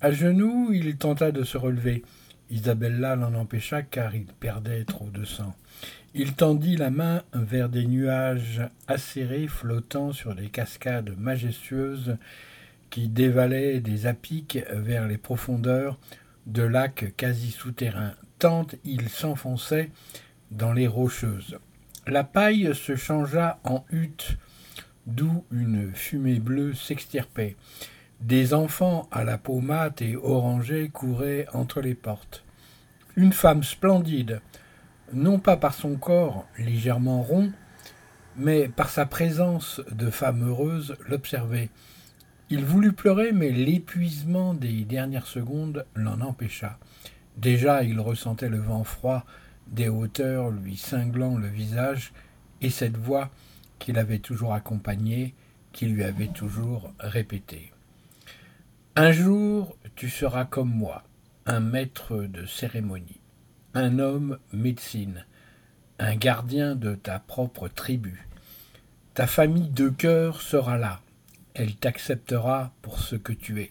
À 0.00 0.12
genoux, 0.12 0.70
il 0.72 0.96
tenta 0.96 1.32
de 1.32 1.44
se 1.44 1.56
relever. 1.56 2.02
Isabella 2.50 3.16
l'en 3.16 3.34
empêcha 3.34 3.82
car 3.82 4.14
il 4.14 4.26
perdait 4.26 4.84
trop 4.84 5.08
de 5.10 5.24
sang. 5.24 5.54
Il 6.14 6.34
tendit 6.34 6.76
la 6.76 6.90
main 6.90 7.22
vers 7.32 7.68
des 7.68 7.86
nuages 7.86 8.62
acérés 8.86 9.48
flottant 9.48 10.12
sur 10.12 10.34
des 10.34 10.48
cascades 10.48 11.14
majestueuses 11.18 12.16
qui 12.90 13.08
dévalaient 13.08 13.80
des 13.80 14.06
apics 14.06 14.58
vers 14.72 15.08
les 15.08 15.18
profondeurs 15.18 15.98
de 16.46 16.62
lacs 16.62 17.14
quasi 17.16 17.50
souterrains, 17.50 18.14
tant 18.38 18.66
il 18.84 19.08
s'enfonçait 19.08 19.90
dans 20.50 20.72
les 20.72 20.86
rocheuses. 20.86 21.58
La 22.06 22.24
paille 22.24 22.74
se 22.74 22.94
changea 22.94 23.58
en 23.64 23.84
hutte, 23.90 24.36
d'où 25.06 25.44
une 25.50 25.92
fumée 25.94 26.38
bleue 26.38 26.74
s'extirpait. 26.74 27.56
Des 28.20 28.54
enfants 28.54 29.08
à 29.10 29.24
la 29.24 29.38
peau 29.38 29.60
mate 29.60 30.02
et 30.02 30.16
orangée 30.16 30.88
couraient 30.88 31.46
entre 31.52 31.80
les 31.80 31.94
portes. 31.94 32.44
Une 33.16 33.32
femme 33.32 33.62
splendide, 33.62 34.40
non 35.12 35.38
pas 35.38 35.56
par 35.56 35.74
son 35.74 35.96
corps 35.96 36.46
légèrement 36.58 37.22
rond, 37.22 37.52
mais 38.36 38.68
par 38.68 38.90
sa 38.90 39.06
présence 39.06 39.80
de 39.90 40.10
femme 40.10 40.46
heureuse 40.46 40.96
l'observait. 41.08 41.70
Il 42.50 42.64
voulut 42.64 42.92
pleurer, 42.92 43.32
mais 43.32 43.50
l'épuisement 43.50 44.54
des 44.54 44.84
dernières 44.84 45.26
secondes 45.26 45.84
l'en 45.94 46.20
empêcha. 46.20 46.78
Déjà 47.36 47.82
il 47.82 48.00
ressentait 48.00 48.48
le 48.48 48.58
vent 48.58 48.84
froid 48.84 49.24
des 49.66 49.88
hauteurs 49.88 50.50
lui 50.50 50.76
cinglant 50.76 51.36
le 51.36 51.48
visage, 51.48 52.12
et 52.60 52.70
cette 52.70 52.96
voix 52.96 53.30
qui 53.78 53.92
l'avait 53.92 54.20
toujours 54.20 54.54
accompagné, 54.54 55.34
qui 55.72 55.86
lui 55.86 56.04
avait 56.04 56.28
toujours 56.28 56.92
répété. 57.00 57.72
Un 58.94 59.12
jour 59.12 59.76
tu 59.94 60.08
seras 60.08 60.44
comme 60.44 60.72
moi, 60.72 61.02
un 61.44 61.60
maître 61.60 62.22
de 62.22 62.46
cérémonie, 62.46 63.20
un 63.74 63.98
homme 63.98 64.38
médecine, 64.52 65.24
un 65.98 66.16
gardien 66.16 66.74
de 66.74 66.94
ta 66.94 67.18
propre 67.18 67.68
tribu. 67.68 68.26
Ta 69.14 69.26
famille 69.26 69.70
de 69.70 69.88
cœur 69.88 70.40
sera 70.40 70.78
là, 70.78 71.00
elle 71.54 71.74
t'acceptera 71.74 72.72
pour 72.82 73.00
ce 73.00 73.16
que 73.16 73.32
tu 73.32 73.60
es. 73.62 73.70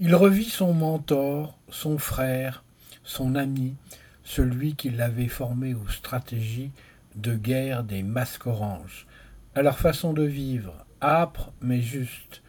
Il 0.00 0.14
revit 0.14 0.44
son 0.44 0.74
mentor, 0.74 1.58
son 1.70 1.98
frère, 1.98 2.62
son 3.02 3.34
ami, 3.34 3.74
celui 4.22 4.76
qui 4.76 4.90
l'avait 4.90 5.26
formé 5.26 5.74
aux 5.74 5.88
stratégies 5.88 6.70
de 7.16 7.34
guerre 7.34 7.82
des 7.82 8.04
masques 8.04 8.46
oranges, 8.46 9.08
à 9.56 9.62
leur 9.62 9.76
façon 9.76 10.12
de 10.12 10.22
vivre, 10.22 10.86
âpre 11.02 11.52
mais 11.60 11.82
juste, 11.82 12.42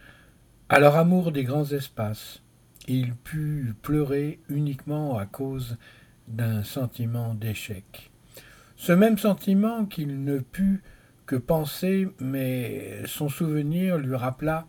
à 0.68 0.78
leur 0.78 0.94
amour 0.94 1.32
des 1.32 1.42
grands 1.42 1.64
espaces. 1.64 2.40
Il 2.86 3.16
put 3.16 3.74
pleurer 3.82 4.38
uniquement 4.48 5.18
à 5.18 5.26
cause 5.26 5.76
d'un 6.28 6.62
sentiment 6.62 7.34
d'échec. 7.34 8.12
Ce 8.76 8.92
même 8.92 9.18
sentiment 9.18 9.86
qu'il 9.86 10.22
ne 10.22 10.38
put 10.38 10.84
que 11.26 11.34
penser, 11.34 12.06
mais 12.20 13.04
son 13.06 13.28
souvenir 13.28 13.98
lui 13.98 14.14
rappela 14.14 14.68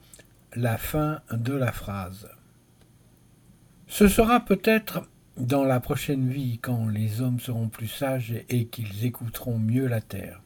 la 0.56 0.80
fin 0.80 1.20
de 1.32 1.54
la 1.54 1.72
phrase. 1.72 2.28
Ce 3.92 4.08
sera 4.08 4.40
peut-être 4.40 5.02
dans 5.36 5.66
la 5.66 5.82
prochaine 5.82 6.30
vie 6.30 6.60
quand 6.60 6.88
les 6.88 7.20
hommes 7.20 7.42
seront 7.42 7.68
plus 7.68 7.90
sages 7.90 8.34
et 8.48 8.68
qu'ils 8.68 9.04
écouteront 9.04 9.60
mieux 9.60 9.86
la 9.86 10.00
terre. 10.00 10.42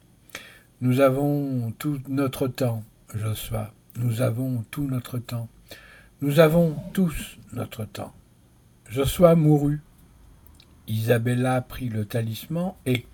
Nous 0.80 0.98
avons 0.98 1.70
tout 1.78 2.00
notre 2.08 2.48
temps, 2.48 2.82
Josua, 3.14 3.72
nous 3.98 4.20
avons 4.20 4.64
tout 4.72 4.88
notre 4.88 5.18
temps. 5.18 5.48
Nous 6.22 6.40
avons 6.40 6.74
tous 6.92 7.38
notre 7.52 7.84
temps. 7.84 8.12
Josua 8.88 9.36
mourut. 9.36 9.80
Isabella 10.88 11.60
prit 11.60 11.88
le 11.88 12.04
talisman 12.04 12.72
et, 12.84 13.06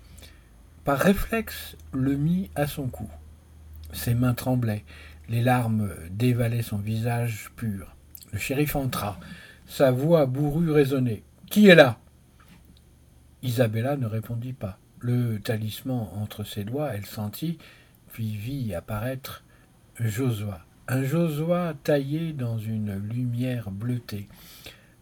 par 0.83 0.97
réflexe, 0.97 1.77
le 1.91 2.17
mit 2.17 2.49
à 2.55 2.65
son 2.65 2.87
cou. 2.87 3.07
Ses 3.91 4.15
mains 4.15 4.33
tremblaient, 4.33 4.83
les 5.29 5.43
larmes 5.43 5.91
dévalaient 6.09 6.63
son 6.63 6.79
visage 6.79 7.51
pur. 7.55 7.95
Le 8.31 8.39
shérif 8.39 8.75
entra. 8.75 9.19
Sa 9.65 9.91
voix 9.91 10.25
bourrue 10.25 10.71
résonnait. 10.71 11.23
Qui 11.49 11.67
est 11.67 11.75
là? 11.75 11.99
Isabella 13.41 13.97
ne 13.97 14.05
répondit 14.05 14.53
pas. 14.53 14.77
Le 14.99 15.39
talisman 15.39 16.07
entre 16.15 16.43
ses 16.43 16.63
doigts, 16.63 16.93
elle 16.93 17.05
sentit, 17.05 17.57
puis 18.11 18.35
vit 18.35 18.73
apparaître 18.73 19.43
Josua. 19.99 20.61
Un 20.87 21.03
Josua 21.03 21.73
taillé 21.83 22.33
dans 22.33 22.57
une 22.57 22.95
lumière 22.95 23.71
bleutée. 23.71 24.27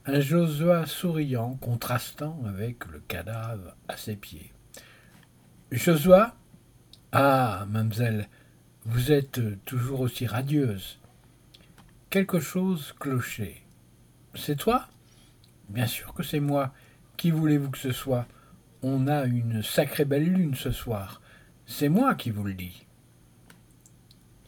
Un 0.05 0.19
Josua 0.19 0.85
souriant, 0.85 1.55
contrastant 1.55 2.39
avec 2.47 2.85
le 2.87 2.99
cadavre 2.99 3.75
à 3.87 3.97
ses 3.97 4.15
pieds. 4.15 4.51
Josua 5.71 6.35
Ah, 7.11 7.65
mademoiselle, 7.69 8.27
vous 8.85 9.11
êtes 9.11 9.41
toujours 9.65 10.01
aussi 10.01 10.25
radieuse. 10.25 10.99
Quelque 12.09 12.39
chose 12.39 12.93
clochait. 12.99 13.61
C'est 14.33 14.55
toi? 14.55 14.87
Bien 15.69 15.87
sûr 15.87 16.13
que 16.13 16.23
c'est 16.23 16.39
moi. 16.39 16.73
Qui 17.17 17.31
voulez-vous 17.31 17.69
que 17.69 17.77
ce 17.77 17.91
soit? 17.91 18.27
On 18.81 19.07
a 19.07 19.25
une 19.25 19.61
sacrée 19.61 20.05
belle 20.05 20.31
lune 20.31 20.55
ce 20.55 20.71
soir. 20.71 21.21
C'est 21.65 21.89
moi 21.89 22.15
qui 22.15 22.31
vous 22.31 22.43
le 22.43 22.53
dis. 22.53 22.85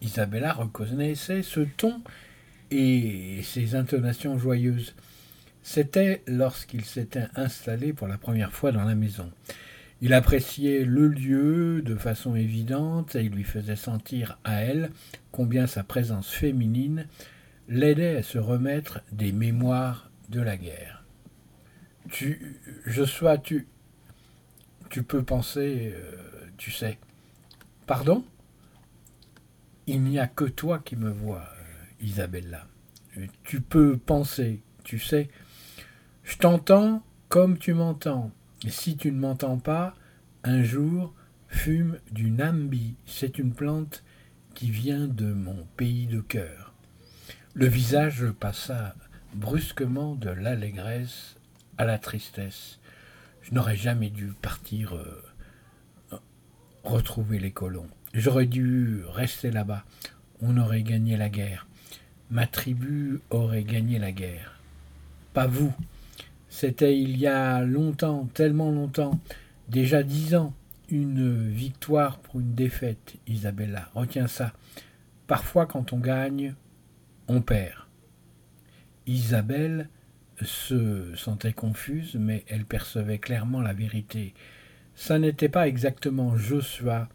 Isabella 0.01 0.53
reconnaissait 0.53 1.43
ce 1.43 1.61
ton 1.61 2.01
et 2.71 3.41
ses 3.43 3.75
intonations 3.75 4.37
joyeuses. 4.37 4.95
C'était 5.61 6.23
lorsqu'il 6.27 6.83
s'était 6.83 7.27
installé 7.35 7.93
pour 7.93 8.07
la 8.07 8.17
première 8.17 8.51
fois 8.51 8.71
dans 8.71 8.83
la 8.83 8.95
maison. 8.95 9.31
Il 10.01 10.13
appréciait 10.13 10.83
le 10.83 11.07
lieu 11.07 11.81
de 11.81 11.95
façon 11.95 12.35
évidente 12.35 13.15
et 13.15 13.23
il 13.23 13.31
lui 13.31 13.45
faisait 13.45 13.77
sentir 13.77 14.37
à 14.43 14.61
elle 14.61 14.91
combien 15.31 15.67
sa 15.67 15.83
présence 15.83 16.29
féminine 16.29 17.07
l'aidait 17.67 18.17
à 18.17 18.23
se 18.23 18.37
remettre 18.37 19.01
des 19.11 19.31
mémoires 19.31 20.11
de 20.29 20.41
la 20.41 20.57
guerre. 20.57 21.03
Tu, 22.11 22.59
je 22.85 23.03
sois, 23.03 23.37
tu, 23.37 23.67
tu 24.89 25.03
peux 25.03 25.23
penser, 25.23 25.93
euh, 25.95 26.47
tu 26.57 26.71
sais. 26.71 26.99
Pardon? 27.87 28.25
Il 29.87 30.01
n'y 30.03 30.19
a 30.19 30.27
que 30.27 30.45
toi 30.45 30.79
qui 30.79 30.95
me 30.95 31.09
vois, 31.09 31.49
euh, 31.57 32.05
Isabella. 32.05 32.67
Tu 33.43 33.61
peux 33.61 33.97
penser, 33.97 34.61
tu 34.83 34.99
sais. 34.99 35.29
Je 36.23 36.37
t'entends 36.37 37.03
comme 37.29 37.57
tu 37.57 37.73
m'entends. 37.73 38.31
Et 38.65 38.69
si 38.69 38.95
tu 38.95 39.11
ne 39.11 39.19
m'entends 39.19 39.57
pas, 39.57 39.95
un 40.43 40.63
jour, 40.63 41.13
fume 41.47 41.99
du 42.11 42.31
nambi. 42.31 42.95
C'est 43.05 43.37
une 43.37 43.53
plante 43.53 44.03
qui 44.53 44.69
vient 44.71 45.07
de 45.07 45.33
mon 45.33 45.65
pays 45.77 46.07
de 46.07 46.21
cœur. 46.21 46.72
Le 47.55 47.67
visage 47.67 48.25
passa 48.39 48.95
brusquement 49.35 50.15
de 50.15 50.31
l'allégresse 50.31 51.35
à 51.77 51.85
la 51.85 51.99
tristesse. 51.99 52.79
Je 53.43 53.53
n'aurais 53.53 53.75
jamais 53.75 54.09
dû 54.09 54.33
partir 54.41 54.95
euh, 54.95 56.17
retrouver 56.83 57.37
les 57.37 57.51
colons. 57.51 57.85
J'aurais 58.15 58.47
dû 58.47 59.03
rester 59.07 59.51
là-bas. 59.51 59.85
On 60.41 60.57
aurait 60.57 60.81
gagné 60.81 61.15
la 61.15 61.29
guerre. 61.29 61.67
Ma 62.31 62.47
tribu 62.47 63.21
aurait 63.29 63.63
gagné 63.63 63.99
la 63.99 64.11
guerre. 64.11 64.59
Pas 65.33 65.45
vous. 65.45 65.73
C'était 66.49 66.99
il 66.99 67.17
y 67.17 67.27
a 67.27 67.61
longtemps, 67.61 68.27
tellement 68.33 68.71
longtemps, 68.71 69.19
déjà 69.69 70.01
dix 70.01 70.33
ans, 70.33 70.55
une 70.89 71.51
victoire 71.51 72.17
pour 72.17 72.39
une 72.39 72.55
défaite, 72.55 73.13
Isabella. 73.27 73.91
Retiens 73.93 74.27
ça. 74.27 74.53
Parfois, 75.27 75.67
quand 75.67 75.93
on 75.93 75.99
gagne, 75.99 76.55
on 77.27 77.41
perd. 77.41 77.75
Isabelle 79.05 79.89
se 80.41 81.15
sentait 81.15 81.53
confuse, 81.53 82.15
mais 82.15 82.43
elle 82.47 82.65
percevait 82.65 83.19
clairement 83.19 83.61
la 83.61 83.73
vérité. 83.73 84.33
Ça 84.95 85.19
n'était 85.19 85.49
pas 85.49 85.67
exactement 85.67 86.37
Joshua, 86.37 87.09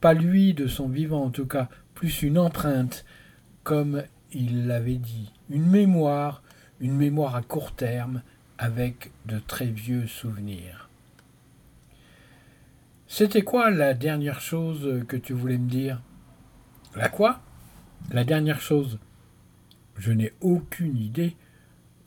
pas 0.00 0.14
lui 0.14 0.54
de 0.54 0.66
son 0.66 0.88
vivant 0.88 1.24
en 1.24 1.30
tout 1.30 1.46
cas, 1.46 1.68
plus 1.94 2.22
une 2.22 2.38
empreinte, 2.38 3.04
comme 3.62 4.02
il 4.32 4.66
l'avait 4.66 4.96
dit, 4.96 5.32
une 5.48 5.66
mémoire, 5.66 6.42
une 6.80 6.96
mémoire 6.96 7.36
à 7.36 7.42
court 7.42 7.72
terme, 7.72 8.22
avec 8.58 9.10
de 9.26 9.38
très 9.38 9.66
vieux 9.66 10.06
souvenirs. 10.06 10.88
C'était 13.06 13.42
quoi 13.42 13.70
la 13.70 13.94
dernière 13.94 14.40
chose 14.40 15.04
que 15.06 15.16
tu 15.16 15.32
voulais 15.32 15.58
me 15.58 15.68
dire? 15.68 16.02
La 16.96 17.08
quoi? 17.08 17.40
La 18.10 18.24
dernière 18.24 18.60
chose? 18.60 18.98
Je 19.96 20.12
n'ai 20.12 20.32
aucune 20.40 20.96
idée 20.96 21.36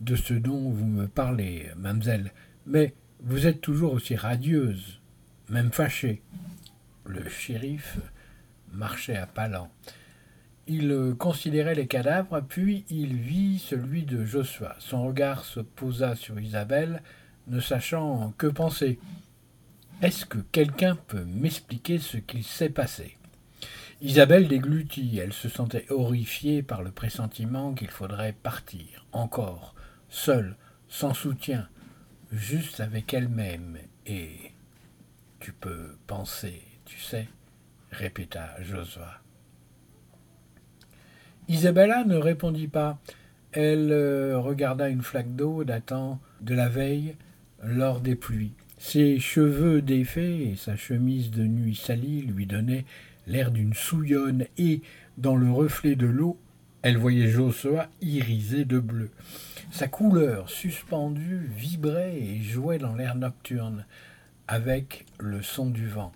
de 0.01 0.15
ce 0.15 0.33
dont 0.33 0.69
vous 0.69 0.85
me 0.85 1.07
parlez, 1.07 1.69
mademoiselle, 1.77 2.31
mais 2.65 2.93
vous 3.21 3.47
êtes 3.47 3.61
toujours 3.61 3.93
aussi 3.93 4.15
radieuse, 4.15 5.01
même 5.49 5.71
fâchée. 5.71 6.21
Le 7.05 7.27
shérif 7.29 7.99
marchait 8.71 9.17
à 9.17 9.25
pas 9.25 9.47
lents. 9.47 9.71
Il 10.67 11.15
considérait 11.17 11.75
les 11.75 11.87
cadavres, 11.87 12.41
puis 12.41 12.83
il 12.89 13.15
vit 13.15 13.57
celui 13.57 14.03
de 14.03 14.25
Joshua. 14.25 14.75
Son 14.79 15.07
regard 15.07 15.45
se 15.45 15.61
posa 15.61 16.15
sur 16.15 16.39
Isabelle, 16.39 17.01
ne 17.47 17.61
sachant 17.61 18.33
que 18.37 18.47
penser. 18.47 18.99
Est-ce 20.01 20.25
que 20.25 20.39
quelqu'un 20.51 20.95
peut 21.07 21.23
m'expliquer 21.23 21.97
ce 21.97 22.17
qu'il 22.17 22.43
s'est 22.43 22.69
passé? 22.69 23.16
Isabelle 24.01 24.47
déglutit, 24.47 25.17
elle 25.17 25.33
se 25.33 25.49
sentait 25.49 25.85
horrifiée 25.89 26.61
par 26.61 26.83
le 26.83 26.91
pressentiment 26.91 27.73
qu'il 27.73 27.89
faudrait 27.89 28.35
partir, 28.43 29.07
encore, 29.11 29.73
seule, 30.07 30.55
sans 30.87 31.15
soutien, 31.15 31.67
juste 32.31 32.79
avec 32.79 33.13
elle-même, 33.13 33.77
et 34.05 34.51
tu 35.39 35.51
peux 35.51 35.95
penser, 36.05 36.61
tu 36.85 36.99
sais, 36.99 37.27
répéta 37.91 38.55
Josua. 38.61 39.21
Isabella 41.47 42.03
ne 42.03 42.17
répondit 42.17 42.67
pas. 42.67 42.99
Elle 43.53 43.91
euh, 43.91 44.37
regarda 44.37 44.89
une 44.89 45.01
flaque 45.01 45.35
d'eau 45.35 45.63
datant 45.63 46.19
de 46.41 46.53
la 46.53 46.67
veille 46.67 47.15
lors 47.63 48.01
des 48.01 48.15
pluies. 48.15 48.53
Ses 48.77 49.19
cheveux 49.19 49.81
défaits 49.81 50.41
et 50.41 50.55
sa 50.55 50.75
chemise 50.75 51.31
de 51.31 51.43
nuit 51.43 51.75
salie 51.75 52.21
lui 52.21 52.45
donnaient 52.45 52.85
l'air 53.27 53.51
d'une 53.51 53.73
souillonne 53.73 54.45
et, 54.57 54.81
dans 55.17 55.35
le 55.35 55.51
reflet 55.51 55.95
de 55.95 56.07
l'eau, 56.07 56.39
elle 56.81 56.97
voyait 56.97 57.27
Josua 57.27 57.89
irisé 58.01 58.65
de 58.65 58.79
bleu. 58.79 59.11
Sa 59.69 59.87
couleur 59.87 60.49
suspendue 60.49 61.49
vibrait 61.55 62.17
et 62.17 62.41
jouait 62.41 62.79
dans 62.79 62.95
l'air 62.95 63.15
nocturne 63.15 63.85
avec 64.47 65.05
le 65.19 65.41
son 65.41 65.69
du 65.69 65.87
vent. 65.87 66.13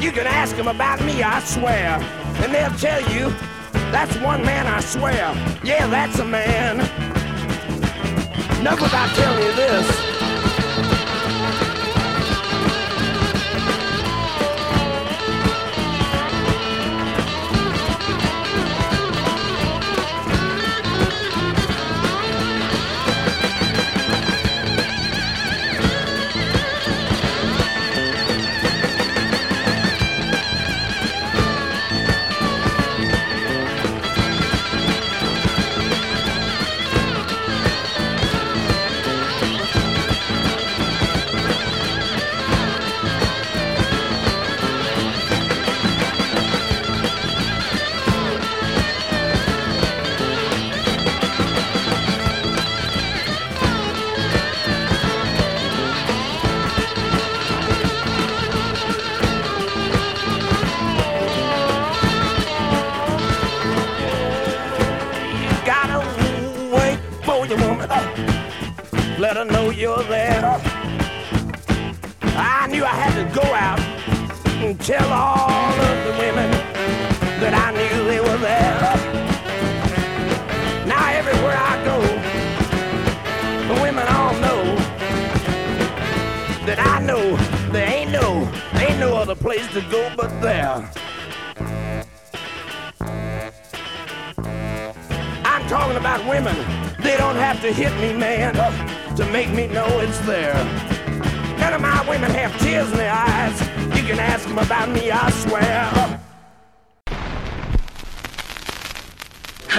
You 0.00 0.12
can 0.12 0.26
ask 0.26 0.56
them 0.56 0.68
about 0.68 1.02
me, 1.04 1.22
I 1.22 1.40
swear, 1.40 2.00
and 2.42 2.54
they'll 2.54 2.70
tell 2.78 3.00
you 3.12 3.30
that's 3.92 4.16
one 4.18 4.44
man, 4.44 4.66
I 4.66 4.80
swear. 4.80 5.34
Yeah, 5.64 5.86
that's 5.88 6.18
a 6.18 6.24
man. 6.24 6.80
Enough 8.60 8.78
about 8.80 9.14
telling 9.16 9.42
you 9.42 9.54
this. 9.54 10.09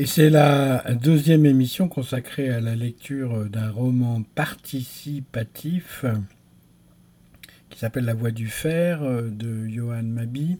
Et 0.00 0.06
c'est 0.06 0.30
la 0.30 0.94
deuxième 0.94 1.44
émission 1.44 1.88
consacrée 1.88 2.50
à 2.50 2.60
la 2.60 2.76
lecture 2.76 3.46
d'un 3.46 3.68
roman 3.68 4.22
participatif 4.36 6.04
qui 7.68 7.80
s'appelle 7.80 8.04
La 8.04 8.14
Voix 8.14 8.30
du 8.30 8.46
Fer 8.46 9.00
de 9.02 9.66
Johan 9.66 10.04
Mabi. 10.04 10.58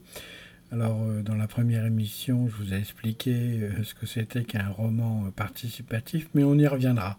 Alors, 0.73 0.99
dans 1.23 1.35
la 1.35 1.47
première 1.47 1.85
émission, 1.85 2.49
je 2.49 2.55
vous 2.61 2.73
ai 2.73 2.79
expliqué 2.79 3.61
ce 3.81 3.93
que 3.93 4.05
c'était 4.05 4.43
qu'un 4.43 4.67
roman 4.67 5.31
participatif, 5.33 6.27
mais 6.33 6.43
on 6.43 6.55
y 6.55 6.67
reviendra. 6.67 7.17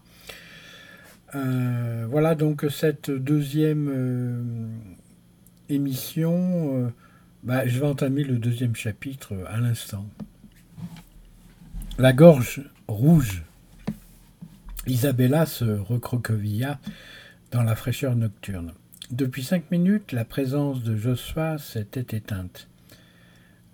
Euh, 1.33 2.05
voilà 2.07 2.35
donc 2.35 2.67
cette 2.69 3.09
deuxième 3.09 3.89
euh, 3.91 4.67
émission. 5.69 6.85
Euh, 6.85 6.89
bah, 7.41 7.65
je 7.65 7.79
vais 7.79 7.87
entamer 7.87 8.23
le 8.23 8.37
deuxième 8.37 8.75
chapitre 8.75 9.33
à 9.47 9.59
l'instant. 9.59 10.05
La 12.01 12.13
gorge 12.13 12.63
rouge. 12.87 13.43
Isabella 14.87 15.45
se 15.45 15.65
recroquevilla 15.65 16.79
dans 17.51 17.61
la 17.61 17.75
fraîcheur 17.75 18.15
nocturne. 18.15 18.73
Depuis 19.11 19.43
cinq 19.43 19.69
minutes, 19.69 20.11
la 20.11 20.25
présence 20.25 20.81
de 20.81 20.95
Joshua 20.95 21.59
s'était 21.59 22.17
éteinte. 22.17 22.69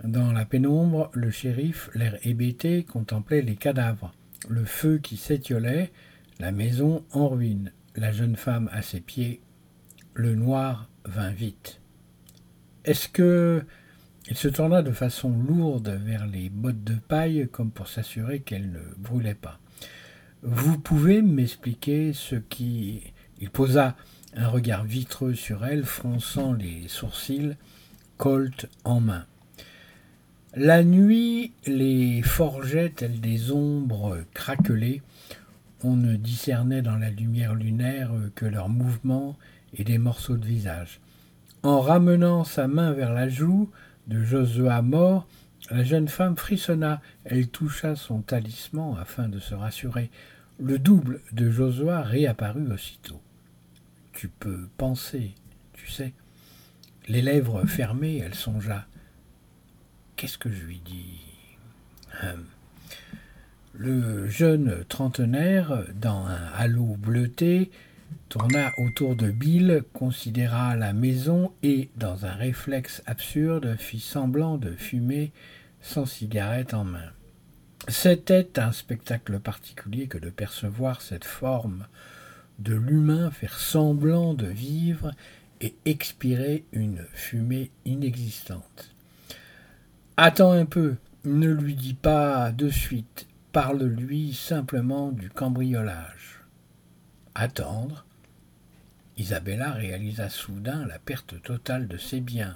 Dans 0.04 0.34
la 0.34 0.44
pénombre, 0.44 1.10
le 1.14 1.32
shérif, 1.32 1.90
l'air 1.96 2.18
hébété, 2.24 2.84
contemplait 2.84 3.42
les 3.42 3.56
cadavres, 3.56 4.14
le 4.50 4.66
feu 4.66 4.98
qui 4.98 5.16
s'étiolait, 5.16 5.94
la 6.42 6.52
maison 6.52 7.06
en 7.14 7.30
ruine, 7.30 7.72
la 7.96 8.12
jeune 8.12 8.36
femme 8.36 8.70
à 8.74 8.82
ses 8.82 9.00
pieds. 9.00 9.40
Le 10.16 10.36
noir 10.36 10.90
vint 11.06 11.32
vite. 11.32 11.80
Est-ce 12.84 13.08
que. 13.08 13.64
Il 14.30 14.36
se 14.36 14.50
tourna 14.50 14.82
de 14.82 14.92
façon 14.92 15.30
lourde 15.30 15.90
vers 16.04 16.28
les 16.28 16.50
bottes 16.50 16.84
de 16.84 16.96
paille 16.96 17.48
comme 17.52 17.72
pour 17.72 17.88
s'assurer 17.88 18.42
qu'elles 18.42 18.70
ne 18.70 18.82
brûlaient 18.98 19.34
pas. 19.34 19.58
Vous 20.44 20.78
pouvez 20.78 21.22
m'expliquer 21.22 22.12
ce 22.14 22.36
qui. 22.36 23.14
Il 23.40 23.50
posa 23.50 23.96
un 24.36 24.48
regard 24.48 24.84
vitreux 24.84 25.34
sur 25.34 25.66
elle, 25.66 25.86
fronçant 25.86 26.54
les 26.54 26.88
sourcils, 26.88 27.56
colt 28.18 28.68
en 28.84 29.00
main. 29.00 29.26
La 30.56 30.84
nuit 30.84 31.54
les 31.66 32.22
forgeait 32.22 32.90
telles 32.90 33.22
des 33.22 33.52
ombres 33.52 34.18
craquelées? 34.34 35.02
On 35.84 35.96
ne 35.96 36.16
discernait 36.16 36.82
dans 36.82 36.98
la 36.98 37.12
lumière 37.12 37.54
lunaire 37.54 38.12
que 38.36 38.46
leurs 38.46 38.70
mouvements 38.70 39.38
et 39.76 39.84
des 39.84 40.00
morceaux 40.00 40.38
de 40.38 40.46
visage. 40.46 41.00
En 41.64 41.80
ramenant 41.82 42.44
sa 42.44 42.68
main 42.68 42.92
vers 42.92 43.14
la 43.14 43.30
joue 43.30 43.70
de 44.08 44.24
Josua 44.24 44.82
mort, 44.82 45.28
la 45.70 45.84
jeune 45.84 46.08
femme 46.08 46.36
frissonna. 46.36 47.02
Elle 47.26 47.48
toucha 47.48 47.96
son 47.96 48.22
talisman 48.22 48.98
afin 49.00 49.28
de 49.28 49.40
se 49.40 49.54
rassurer. 49.54 50.10
Le 50.60 50.80
double 50.80 51.22
de 51.34 51.50
Josua 51.52 52.02
réapparut 52.02 52.72
aussitôt. 52.72 53.22
Tu 54.14 54.28
peux 54.28 54.68
penser, 54.78 55.36
tu 55.74 55.92
sais. 55.92 56.14
Les 57.08 57.22
lèvres 57.22 57.66
fermées, 57.66 58.18
elle 58.18 58.36
songea. 58.36 58.86
Qu'est-ce 60.16 60.38
que 60.38 60.52
je 60.52 60.64
lui 60.64 60.82
dis? 60.84 61.22
Hum. 62.24 62.46
Le 63.74 64.28
jeune 64.28 64.84
trentenaire, 64.90 65.84
dans 65.94 66.26
un 66.26 66.48
halo 66.56 66.96
bleuté, 66.98 67.70
tourna 68.30 68.74
autour 68.78 69.16
de 69.16 69.32
Bill, 69.32 69.84
considéra 69.94 70.76
la 70.76 70.94
maison 70.94 71.52
et, 71.64 71.90
dans 71.96 72.26
un 72.26 72.34
réflexe 72.34 73.02
absurde, 73.06 73.76
fit 73.78 74.00
semblant 74.00 74.58
de 74.58 74.72
fumer 74.72 75.32
sans 75.82 76.06
cigarette 76.06 76.74
en 76.74 76.84
main. 76.84 77.12
C'était 77.88 78.60
un 78.60 78.72
spectacle 78.72 79.40
particulier 79.40 80.08
que 80.08 80.18
de 80.18 80.30
percevoir 80.30 81.02
cette 81.02 81.26
forme 81.26 81.88
de 82.60 82.76
l'humain 82.76 83.32
faire 83.32 83.58
semblant 83.58 84.34
de 84.34 84.48
vivre 84.48 85.12
et 85.62 85.76
expirer 85.86 86.66
une 86.72 87.06
fumée 87.14 87.72
inexistante. 87.86 88.96
Attends 90.18 90.52
un 90.52 90.66
peu, 90.66 90.96
ne 91.24 91.50
lui 91.50 91.76
dis 91.76 91.94
pas 91.94 92.52
de 92.52 92.70
suite, 92.70 93.28
parle-lui 93.52 94.34
simplement 94.34 95.12
du 95.12 95.30
cambriolage. 95.30 96.42
Attendre. 97.36 98.07
Isabella 99.18 99.72
réalisa 99.72 100.30
soudain 100.30 100.86
la 100.86 101.00
perte 101.00 101.42
totale 101.42 101.88
de 101.88 101.98
ses 101.98 102.22
biens. 102.22 102.56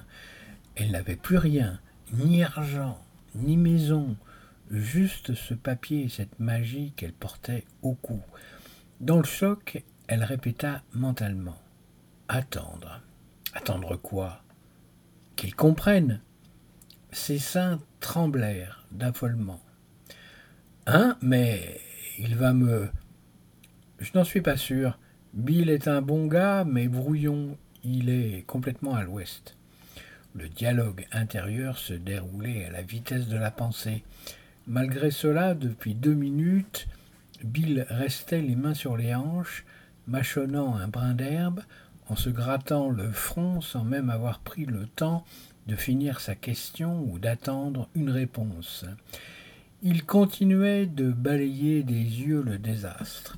Elle 0.76 0.91
n'avait 0.91 1.15
plus 1.15 1.38
rien, 1.38 1.80
ni 2.13 2.43
argent, 2.43 3.04
ni 3.36 3.58
maison, 3.58 4.15
juste 4.69 5.34
ce 5.34 5.54
papier 5.54 6.04
et 6.04 6.10
cette 6.10 6.39
magie 6.39 6.93
qu'elle 6.95 7.13
portait 7.13 7.65
au 7.82 7.93
cou. 7.93 8.21
Dans 9.00 9.17
le 9.17 9.24
choc, 9.24 9.84
elle 10.08 10.24
répéta 10.24 10.84
mentalement 10.93 11.58
Attendre. 12.28 13.02
Attendre 13.54 13.97
quoi? 13.97 14.43
Qu'il 15.36 15.56
comprenne. 15.56 16.21
Ses 17.12 17.39
seins 17.39 17.82
tremblèrent 18.00 18.86
d'affolement. 18.91 19.62
Hein? 20.86 21.17
Mais 21.21 21.82
il 22.19 22.38
va 22.38 22.54
me. 22.54 22.89
Je 24.00 24.12
n'en 24.15 24.24
suis 24.24 24.41
pas 24.41 24.56
sûr. 24.56 24.97
Bill 25.34 25.70
est 25.70 25.88
un 25.88 26.02
bon 26.02 26.28
gars, 26.28 26.65
mais 26.65 26.89
brouillon. 26.89 27.58
Il 27.86 28.10
est 28.10 28.44
complètement 28.46 28.96
à 28.96 29.04
l'ouest. 29.04 29.56
Le 30.36 30.50
dialogue 30.50 31.08
intérieur 31.13 31.78
se 31.78 31.94
déroulait 31.94 32.65
à 32.65 32.72
la 32.72 32.82
vitesse 32.82 33.30
de 33.30 33.38
la 33.38 33.50
pensée. 33.50 34.04
Malgré 34.67 35.10
cela, 35.10 35.54
depuis 35.56 35.96
deux 35.96 36.13
minutes, 36.13 36.88
Bill 37.46 37.86
restait 37.89 38.41
les 38.41 38.58
mains 38.58 38.74
sur 38.74 38.98
les 38.98 39.15
hanches, 39.15 39.63
mâchonnant 40.06 40.76
un 40.76 40.89
brin 40.89 41.13
d'herbe, 41.13 41.62
en 42.10 42.17
se 42.17 42.30
grattant 42.30 42.89
le 42.89 43.10
front 43.12 43.62
sans 43.62 43.86
même 43.86 44.10
avoir 44.10 44.39
pris 44.39 44.65
le 44.65 44.86
temps 44.86 45.24
de 45.67 45.78
finir 45.78 46.20
sa 46.20 46.36
question 46.36 47.06
ou 47.10 47.20
d'attendre 47.20 47.88
une 47.96 48.10
réponse. 48.10 48.84
Il 49.82 50.04
continuait 50.04 50.88
de 50.88 51.10
balayer 51.10 51.84
des 51.84 51.94
yeux 51.94 52.41
le 52.41 52.58
désastre. 52.58 53.38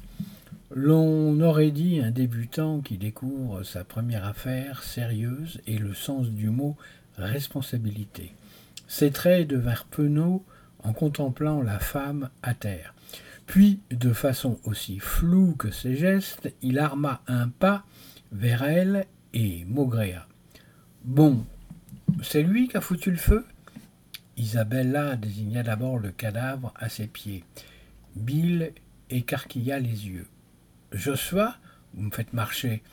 L'on 0.75 1.39
aurait 1.39 1.69
dit 1.69 1.99
un 1.99 2.09
débutant 2.09 2.81
qui 2.81 2.97
découvre 2.97 3.61
sa 3.61 3.83
première 3.83 4.25
affaire 4.25 4.81
sérieuse 4.81 5.61
et 5.67 5.77
le 5.77 5.93
sens 5.93 6.29
du 6.29 6.49
mot 6.49 6.75
responsabilité. 7.15 8.33
Ses 8.87 9.11
traits 9.11 9.47
devinrent 9.47 9.85
penauds 9.85 10.43
en 10.83 10.91
contemplant 10.91 11.61
la 11.61 11.77
femme 11.77 12.31
à 12.41 12.55
terre. 12.55 12.95
Puis, 13.45 13.81
de 13.91 14.13
façon 14.13 14.59
aussi 14.63 14.97
floue 14.97 15.55
que 15.55 15.69
ses 15.69 15.95
gestes, 15.95 16.51
il 16.63 16.79
arma 16.79 17.21
un 17.27 17.49
pas 17.49 17.85
vers 18.31 18.63
elle 18.63 19.05
et 19.35 19.65
maugréa. 19.65 20.25
Bon, 21.03 21.45
c'est 22.23 22.41
lui 22.41 22.67
qui 22.67 22.77
a 22.77 22.81
foutu 22.81 23.11
le 23.11 23.17
feu? 23.17 23.45
Isabella 24.37 25.17
désigna 25.17 25.61
d'abord 25.61 25.99
le 25.99 26.09
cadavre 26.09 26.73
à 26.77 26.89
ses 26.89 27.05
pieds. 27.05 27.43
Bill 28.15 28.71
écarquilla 29.11 29.77
les 29.77 30.07
yeux. 30.07 30.25
Joshua 30.93 31.55
Vous 31.93 32.03
me 32.03 32.11
faites 32.11 32.33
marcher. 32.33 32.83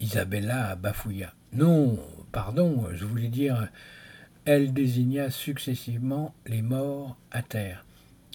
Isabella 0.00 0.74
bafouilla. 0.74 1.32
Non, 1.52 2.00
pardon, 2.32 2.88
je 2.92 3.04
voulais 3.04 3.28
dire. 3.28 3.68
Elle 4.44 4.72
désigna 4.72 5.30
successivement 5.30 6.34
les 6.46 6.62
morts 6.62 7.16
à 7.30 7.42
terre. 7.42 7.84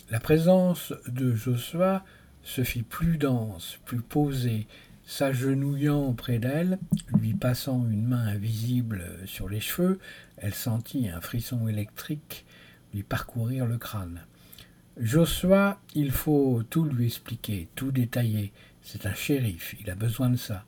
La 0.10 0.22
présence 0.22 0.94
de 1.08 1.36
Joshua 1.36 2.06
se 2.44 2.64
fit 2.64 2.84
plus 2.84 3.18
dense, 3.18 3.78
plus 3.84 4.00
posée, 4.00 4.68
s'agenouillant 5.06 6.14
près 6.14 6.40
d'elle, 6.40 6.80
lui 7.20 7.34
passant 7.34 7.86
une 7.90 8.08
main 8.08 8.26
invisible 8.28 9.04
sur 9.26 9.50
les 9.50 9.60
cheveux, 9.60 10.00
elle 10.38 10.54
sentit 10.54 11.10
un 11.10 11.20
frisson 11.20 11.68
électrique 11.68 12.46
lui 12.94 13.04
parcourir 13.04 13.66
le 13.66 13.78
crâne. 13.78 14.22
Joshua, 15.00 15.80
il 15.94 16.12
faut 16.12 16.64
tout 16.70 16.86
lui 16.86 17.06
expliquer, 17.06 17.68
tout 17.76 17.92
détailler. 17.92 18.52
C'est 18.90 19.06
un 19.06 19.14
shérif, 19.14 19.76
il 19.82 19.90
a 19.90 19.96
besoin 19.96 20.30
de 20.30 20.38
ça. 20.38 20.64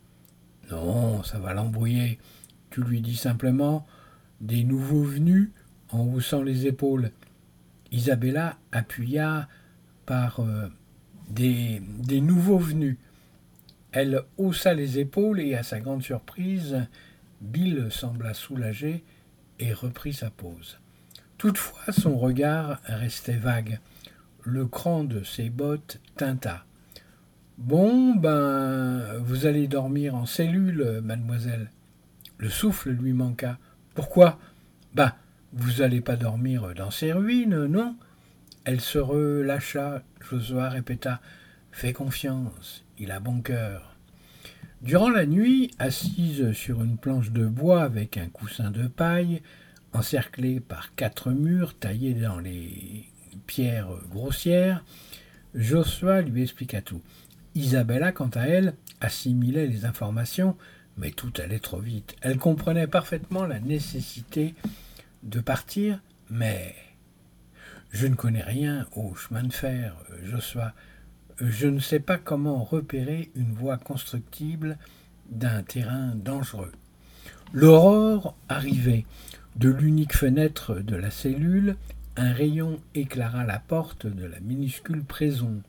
Non, 0.70 1.24
ça 1.24 1.40
va 1.40 1.54
l'embrouiller. 1.54 2.20
Tu 2.70 2.84
lui 2.84 3.00
dis 3.00 3.16
simplement 3.16 3.88
des 4.42 4.66
nouveaux 4.66 5.04
venus 5.04 5.52
en 5.88 6.02
haussant 6.02 6.44
les 6.44 6.68
épaules. 6.68 7.12
Isabella 7.94 8.58
appuya 8.74 9.48
par 10.06 10.42
euh, 10.42 10.68
des, 11.30 11.82
des 11.82 12.20
nouveaux 12.20 12.58
venus. 12.58 12.98
Elle 13.94 14.22
haussa 14.38 14.74
les 14.74 15.00
épaules 15.00 15.40
et, 15.40 15.56
à 15.56 15.64
sa 15.64 15.80
grande 15.80 16.04
surprise, 16.04 16.76
Bill 17.40 17.88
sembla 17.90 18.34
soulagé 18.34 19.06
et 19.60 19.72
reprit 19.72 20.12
sa 20.12 20.30
pose. 20.30 20.78
Toutefois, 21.38 21.94
son 21.94 22.18
regard 22.18 22.82
restait 22.84 23.38
vague. 23.38 23.80
Le 24.44 24.66
cran 24.66 25.06
de 25.06 25.24
ses 25.24 25.50
bottes 25.50 26.02
tinta. 26.18 26.66
Bon, 27.60 28.16
ben, 28.16 29.18
vous 29.18 29.46
allez 29.46 29.68
dormir 29.68 30.16
en 30.16 30.26
cellule, 30.26 31.02
mademoiselle. 31.04 31.70
Le 32.38 32.50
souffle 32.50 32.90
lui 32.90 33.12
manqua. 33.12 33.58
Pourquoi? 33.96 34.40
Ben, 34.94 35.12
vous 35.52 35.82
allez 35.82 36.00
pas 36.00 36.16
dormir 36.16 36.74
dans 36.74 36.90
ces 36.90 37.12
ruines, 37.12 37.66
non? 37.66 37.98
Elle 38.64 38.80
se 38.80 38.98
relâcha. 38.98 40.04
Josua 40.22 40.70
répéta 40.70 41.20
Fais 41.74 41.92
confiance, 41.92 42.86
il 42.98 43.12
a 43.12 43.20
bon 43.20 43.42
cœur. 43.42 43.94
Durant 44.82 45.10
la 45.10 45.26
nuit, 45.26 45.70
assise 45.80 46.54
sur 46.54 46.82
une 46.82 46.98
planche 46.98 47.32
de 47.32 47.46
bois 47.46 47.84
avec 47.84 48.16
un 48.16 48.30
coussin 48.30 48.72
de 48.72 48.88
paille, 48.88 49.42
encerclée 49.92 50.62
par 50.62 50.96
quatre 50.96 51.32
murs 51.32 51.78
taillés 51.78 52.14
dans 52.14 52.40
les 52.40 53.10
pierres 53.48 53.90
grossières, 54.10 54.86
Joshua 55.54 56.22
lui 56.22 56.44
expliqua 56.44 56.82
tout. 56.82 57.02
Isabella, 57.60 58.12
quant 58.12 58.30
à 58.36 58.48
elle, 58.48 58.74
assimilait 59.02 59.68
les 59.68 59.86
informations, 59.86 60.56
mais 60.98 61.12
tout 61.12 61.34
allait 61.38 61.60
trop 61.60 61.80
vite. 61.80 62.16
Elle 62.22 62.38
comprenait 62.38 62.88
parfaitement 62.88 63.46
la 63.46 63.60
nécessité 63.60 64.56
de 65.24 65.40
partir, 65.40 66.02
mais 66.30 66.76
Je 67.92 68.06
ne 68.06 68.16
connais 68.16 68.44
rien 68.44 68.86
au 68.96 69.16
chemin 69.16 69.44
de 69.44 69.52
fer, 69.52 69.96
Joshua. 70.24 70.74
Je 71.40 71.68
ne 71.68 71.80
sais 71.80 72.00
pas 72.00 72.18
comment 72.18 72.64
repérer 72.64 73.32
une 73.36 73.52
voie 73.54 73.78
constructible 73.78 74.78
d'un 75.32 75.64
terrain 75.64 76.14
dangereux. 76.16 76.72
L'aurore 77.52 78.36
arrivait. 78.48 79.06
De 79.56 79.70
l'unique 79.70 80.16
fenêtre 80.16 80.76
de 80.76 80.96
la 80.96 81.10
cellule, 81.10 81.76
un 82.16 82.32
rayon 82.32 82.80
éclaira 82.94 83.44
la 83.44 83.60
porte 83.60 84.06
de 84.06 84.26
la 84.26 84.40
minuscule 84.40 85.04
prison. 85.04 85.64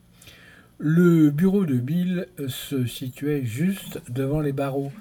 Le 0.83 1.29
bureau 1.29 1.67
de 1.67 1.75
Bill 1.75 2.25
se 2.47 2.87
situait 2.87 3.45
juste 3.45 4.01
devant 4.09 4.39
les 4.39 4.51
barreaux. 4.51 4.91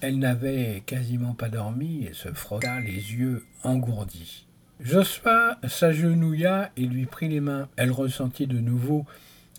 Elle 0.00 0.18
n'avait 0.18 0.82
quasiment 0.86 1.34
pas 1.34 1.50
dormi 1.50 2.06
et 2.06 2.14
se 2.14 2.32
frotta 2.32 2.80
les 2.80 3.12
yeux 3.12 3.44
engourdis. 3.62 4.46
Joshua 4.80 5.58
s'agenouilla 5.68 6.70
et 6.78 6.86
lui 6.86 7.04
prit 7.04 7.28
les 7.28 7.40
mains. 7.40 7.68
Elle 7.76 7.90
ressentit 7.90 8.46
de 8.46 8.60
nouveau 8.60 9.04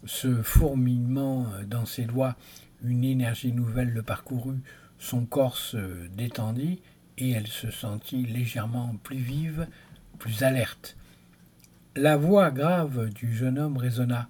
ce 0.03 0.41
fourmillement 0.41 1.45
dans 1.67 1.85
ses 1.85 2.05
doigts. 2.05 2.35
Une 2.83 3.03
énergie 3.03 3.53
nouvelle 3.53 3.91
le 3.91 4.01
parcourut. 4.01 4.61
Son 4.97 5.25
corps 5.25 5.57
se 5.57 6.07
détendit 6.17 6.81
et 7.19 7.29
elle 7.29 7.45
se 7.45 7.69
sentit 7.69 8.23
légèrement 8.23 8.95
plus 9.03 9.17
vive, 9.17 9.67
plus 10.17 10.41
alerte. 10.41 10.97
La 11.95 12.17
voix 12.17 12.49
grave 12.49 13.09
du 13.09 13.31
jeune 13.31 13.59
homme 13.59 13.77
résonna. 13.77 14.27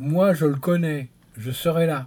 Moi 0.00 0.32
je 0.32 0.46
le 0.46 0.54
connais, 0.54 1.08
je 1.36 1.50
serai 1.50 1.86
là. 1.86 2.06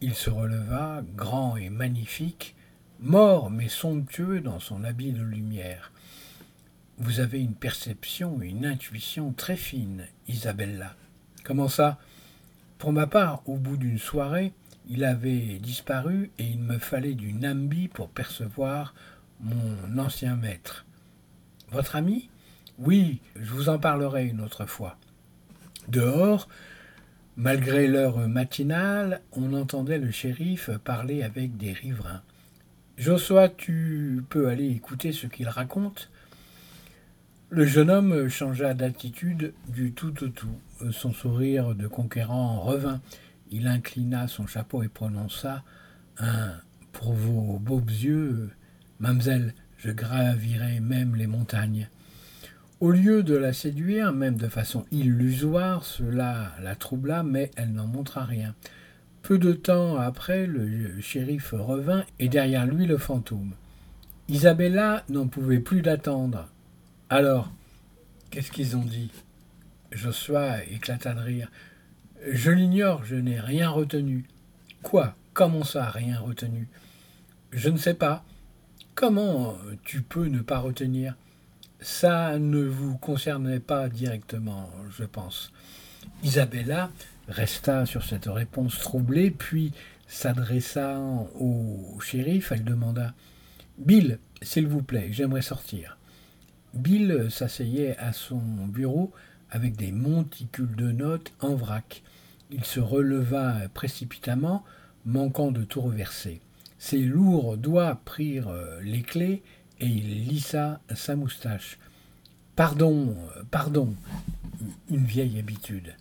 Il 0.00 0.14
se 0.14 0.30
releva, 0.30 1.02
grand 1.14 1.56
et 1.56 1.68
magnifique, 1.68 2.56
mort 2.98 3.50
mais 3.50 3.68
somptueux 3.68 4.40
dans 4.40 4.58
son 4.58 4.82
habit 4.82 5.12
de 5.12 5.22
lumière. 5.22 5.92
Vous 6.96 7.20
avez 7.20 7.40
une 7.40 7.54
perception 7.54 8.40
et 8.40 8.48
une 8.48 8.64
intuition 8.64 9.32
très 9.32 9.56
fines, 9.56 10.06
Isabella. 10.28 10.96
Comment 11.44 11.68
ça? 11.68 11.98
Pour 12.78 12.92
ma 12.94 13.06
part, 13.06 13.46
au 13.46 13.58
bout 13.58 13.76
d'une 13.76 13.98
soirée, 13.98 14.54
il 14.88 15.04
avait 15.04 15.58
disparu 15.58 16.30
et 16.38 16.44
il 16.44 16.58
me 16.58 16.78
fallait 16.78 17.14
du 17.14 17.34
Nambi 17.34 17.88
pour 17.88 18.08
percevoir 18.08 18.94
mon 19.40 19.98
ancien 19.98 20.36
maître. 20.36 20.86
Votre 21.70 21.96
ami? 21.96 22.30
Oui, 22.78 23.20
je 23.36 23.52
vous 23.52 23.68
en 23.68 23.78
parlerai 23.78 24.26
une 24.26 24.40
autre 24.40 24.64
fois. 24.64 24.96
Dehors, 25.88 26.48
malgré 27.36 27.88
l'heure 27.88 28.28
matinale, 28.28 29.20
on 29.32 29.52
entendait 29.52 29.98
le 29.98 30.10
shérif 30.10 30.70
parler 30.84 31.22
avec 31.22 31.56
des 31.56 31.72
riverains. 31.72 32.22
Joshua, 32.98 33.48
tu 33.48 34.22
peux 34.28 34.48
aller 34.48 34.68
écouter 34.68 35.12
ce 35.12 35.26
qu'il 35.26 35.48
raconte 35.48 36.10
Le 37.50 37.66
jeune 37.66 37.90
homme 37.90 38.28
changea 38.28 38.74
d'attitude 38.74 39.54
du 39.68 39.92
tout 39.92 40.22
au 40.22 40.28
tout. 40.28 40.58
Son 40.90 41.12
sourire 41.12 41.74
de 41.74 41.88
conquérant 41.88 42.60
revint. 42.60 43.00
Il 43.50 43.66
inclina 43.66 44.28
son 44.28 44.46
chapeau 44.46 44.82
et 44.82 44.88
prononça 44.88 45.62
un 46.18 46.52
Pour 46.92 47.12
vos 47.12 47.58
beaux 47.58 47.80
yeux, 47.80 48.50
mamselle, 49.00 49.54
je 49.78 49.90
gravirai 49.90 50.80
même 50.80 51.16
les 51.16 51.26
montagnes. 51.26 51.88
Au 52.82 52.90
lieu 52.90 53.22
de 53.22 53.36
la 53.36 53.52
séduire, 53.52 54.12
même 54.12 54.34
de 54.34 54.48
façon 54.48 54.86
illusoire, 54.90 55.84
cela 55.84 56.50
la 56.60 56.74
troubla, 56.74 57.22
mais 57.22 57.52
elle 57.54 57.72
n'en 57.72 57.86
montra 57.86 58.24
rien. 58.24 58.56
Peu 59.22 59.38
de 59.38 59.52
temps 59.52 60.00
après, 60.00 60.48
le 60.48 61.00
shérif 61.00 61.54
revint 61.56 62.04
et 62.18 62.28
derrière 62.28 62.66
lui 62.66 62.86
le 62.86 62.98
fantôme. 62.98 63.52
Isabella 64.26 65.04
n'en 65.08 65.28
pouvait 65.28 65.60
plus 65.60 65.80
d'attendre. 65.80 66.48
Alors, 67.08 67.52
qu'est-ce 68.30 68.50
qu'ils 68.50 68.76
ont 68.76 68.84
dit? 68.84 69.12
Joshua 69.92 70.64
éclata 70.64 71.14
de 71.14 71.20
rire. 71.20 71.52
Je 72.32 72.50
l'ignore, 72.50 73.04
je 73.04 73.14
n'ai 73.14 73.38
rien 73.38 73.70
retenu. 73.70 74.24
Quoi? 74.82 75.14
Comment 75.34 75.62
ça, 75.62 75.88
rien 75.88 76.18
retenu? 76.18 76.66
Je 77.52 77.68
ne 77.68 77.78
sais 77.78 77.94
pas. 77.94 78.24
Comment 78.96 79.56
tu 79.84 80.02
peux 80.02 80.26
ne 80.26 80.40
pas 80.40 80.58
retenir? 80.58 81.14
Ça 81.82 82.38
ne 82.38 82.62
vous 82.62 82.96
concernait 82.96 83.58
pas 83.60 83.88
directement, 83.88 84.70
je 84.96 85.04
pense. 85.04 85.52
Isabella 86.22 86.90
resta 87.28 87.86
sur 87.86 88.04
cette 88.04 88.26
réponse 88.26 88.78
troublée, 88.78 89.32
puis 89.32 89.72
s'adressa 90.06 91.00
au 91.34 91.98
shérif, 92.00 92.52
elle 92.52 92.62
demanda 92.62 93.14
Bill, 93.78 94.20
s'il 94.42 94.68
vous 94.68 94.82
plaît, 94.82 95.08
j'aimerais 95.10 95.42
sortir. 95.42 95.98
Bill 96.72 97.26
s'asseyait 97.30 97.96
à 97.98 98.12
son 98.12 98.38
bureau 98.38 99.12
avec 99.50 99.74
des 99.76 99.90
monticules 99.90 100.76
de 100.76 100.92
notes 100.92 101.32
en 101.40 101.56
vrac. 101.56 102.02
Il 102.52 102.64
se 102.64 102.78
releva 102.78 103.56
précipitamment, 103.74 104.64
manquant 105.04 105.50
de 105.50 105.64
tout 105.64 105.80
reverser. 105.80 106.40
Ses 106.78 107.00
lourds 107.00 107.56
doigts 107.56 108.00
prirent 108.04 108.48
euh, 108.48 108.80
les 108.82 109.02
clés 109.02 109.42
et 109.80 109.86
il 109.86 110.28
lissa 110.28 110.80
sa 110.94 111.16
moustache. 111.16 111.78
Pardon, 112.56 113.16
pardon, 113.50 113.94
une 114.90 115.04
vieille 115.04 115.38
habitude. 115.38 115.94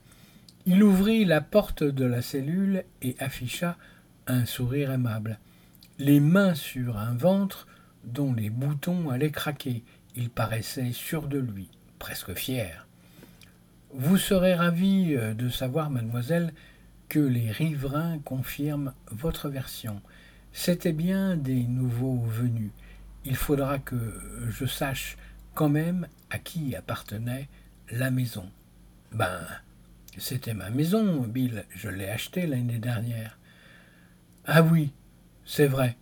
Il 0.66 0.84
ouvrit 0.84 1.26
la 1.26 1.42
porte 1.42 1.84
de 1.84 2.06
la 2.06 2.22
cellule 2.22 2.84
et 3.02 3.16
afficha 3.20 3.78
un 4.28 4.46
sourire 4.46 4.92
aimable. 4.92 5.40
Les 5.98 6.20
mains 6.20 6.54
sur 6.54 6.98
un 6.98 7.14
ventre 7.14 7.68
dont 8.04 8.34
les 8.34 8.50
boutons 8.50 9.10
allaient 9.10 9.32
craquer. 9.32 9.84
Il 10.16 10.30
paraissait 10.30 10.92
sûr 10.92 11.28
de 11.28 11.40
lui, 11.40 11.70
presque 12.00 12.34
fier. 12.34 12.88
Vous 13.94 14.18
serez 14.18 14.54
ravi 14.54 15.16
euh, 15.16 15.34
de 15.34 15.50
savoir, 15.50 15.90
mademoiselle, 15.90 16.54
que 17.10 17.20
les 17.20 17.52
riverains 17.52 18.20
confirment 18.20 18.94
votre 19.10 19.50
version. 19.50 20.02
C'étaient 20.54 20.94
bien 20.94 21.36
des 21.36 21.64
nouveaux 21.64 22.22
venus. 22.22 22.72
Il 23.24 23.36
faudra 23.36 23.80
que 23.80 23.96
je 24.50 24.66
sache 24.66 25.18
quand 25.54 25.70
même 25.70 26.08
à 26.30 26.40
qui 26.40 26.76
appartenait 26.76 27.50
la 27.92 28.10
maison. 28.10 28.50
Ben, 29.12 29.42
c'était 30.18 30.54
ma 30.54 30.70
maison, 30.70 31.22
Bill. 31.22 31.66
Je 31.70 31.90
l'ai 31.90 32.10
achetée 32.10 32.48
l'année 32.48 32.80
dernière. 32.80 33.38
Ah 34.46 34.64
oui, 34.64 34.92
c'est 35.46 35.68
vrai. 35.68 35.98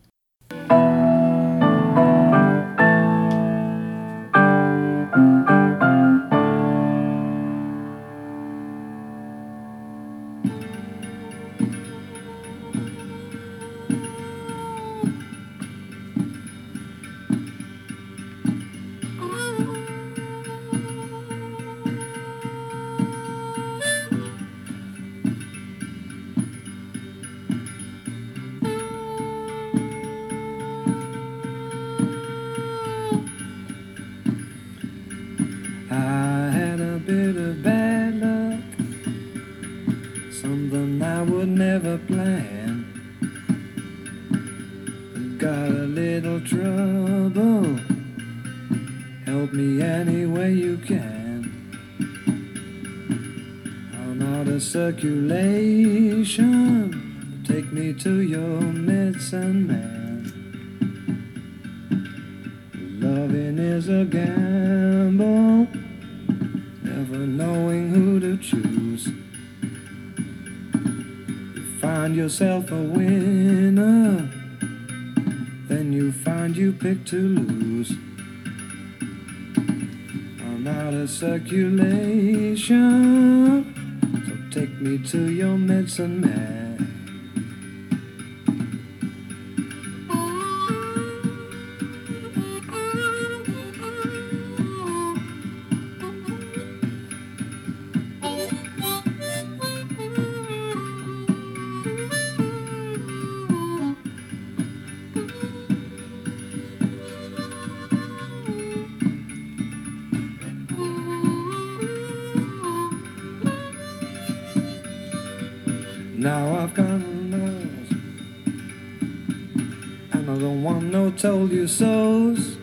Told 121.20 121.52
you 121.52 121.68
so's. 121.68 122.58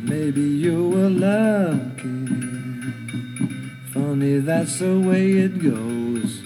Maybe 0.00 0.42
you 0.42 0.90
were 0.90 1.08
lucky. 1.08 2.28
Funny, 3.94 4.40
that's 4.40 4.80
the 4.80 5.00
way 5.00 5.32
it 5.32 5.62
goes. 5.62 6.42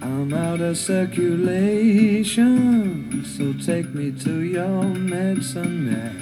I'm 0.00 0.32
out 0.32 0.60
of 0.60 0.78
circulation, 0.78 3.24
so 3.24 3.52
take 3.54 3.92
me 3.92 4.12
to 4.20 4.42
your 4.42 4.84
medicine 4.84 5.90
man. 5.90 6.21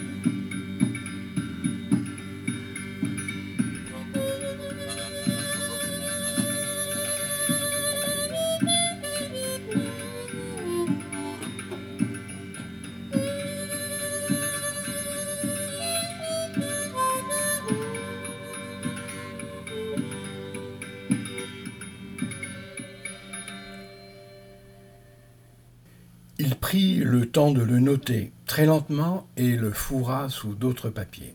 Lentement 28.67 29.29
et 29.37 29.57
le 29.57 29.73
fourra 29.73 30.29
sous 30.29 30.55
d'autres 30.55 30.91
papiers. 30.91 31.35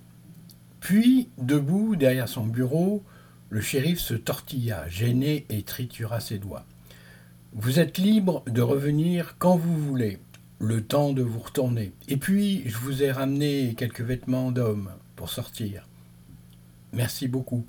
Puis, 0.79 1.29
debout 1.37 1.95
derrière 1.95 2.29
son 2.29 2.45
bureau, 2.45 3.03
le 3.49 3.61
shérif 3.61 3.99
se 3.99 4.13
tortilla, 4.13 4.87
gêné, 4.87 5.45
et 5.49 5.63
tritura 5.63 6.19
ses 6.19 6.37
doigts. 6.37 6.65
Vous 7.53 7.79
êtes 7.79 7.97
libre 7.97 8.43
de 8.47 8.61
revenir 8.61 9.35
quand 9.37 9.55
vous 9.55 9.77
voulez, 9.77 10.19
le 10.59 10.83
temps 10.83 11.13
de 11.13 11.21
vous 11.21 11.39
retourner. 11.39 11.93
Et 12.07 12.17
puis, 12.17 12.63
je 12.67 12.77
vous 12.77 13.03
ai 13.03 13.11
ramené 13.11 13.75
quelques 13.77 14.01
vêtements 14.01 14.51
d'homme 14.51 14.91
pour 15.15 15.29
sortir. 15.29 15.87
Merci 16.93 17.27
beaucoup. 17.27 17.65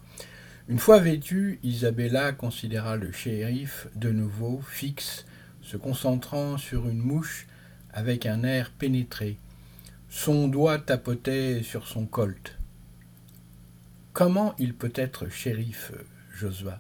Une 0.68 0.78
fois 0.78 0.98
vêtue, 0.98 1.61
Isabella 1.62 2.32
considéra 2.32 2.96
le 2.96 3.12
shérif 3.12 3.86
de 3.94 4.11
nouveau 4.11 4.61
fixe, 4.68 5.24
se 5.62 5.76
concentrant 5.76 6.59
sur 6.59 6.88
une 6.88 6.98
mouche 6.98 7.46
avec 7.92 8.26
un 8.26 8.42
air 8.42 8.72
pénétré. 8.72 9.38
Son 10.18 10.48
doigt 10.48 10.78
tapotait 10.78 11.62
sur 11.62 11.86
son 11.86 12.06
colt. 12.06 12.58
Comment 14.14 14.54
il 14.58 14.74
peut 14.74 14.94
être 14.94 15.28
shérif, 15.28 15.92
Josua 16.34 16.78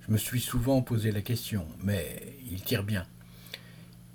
Je 0.00 0.10
me 0.10 0.16
suis 0.16 0.40
souvent 0.40 0.80
posé 0.80 1.12
la 1.12 1.20
question, 1.20 1.66
mais 1.84 2.38
il 2.50 2.62
tire 2.62 2.84
bien. 2.84 3.06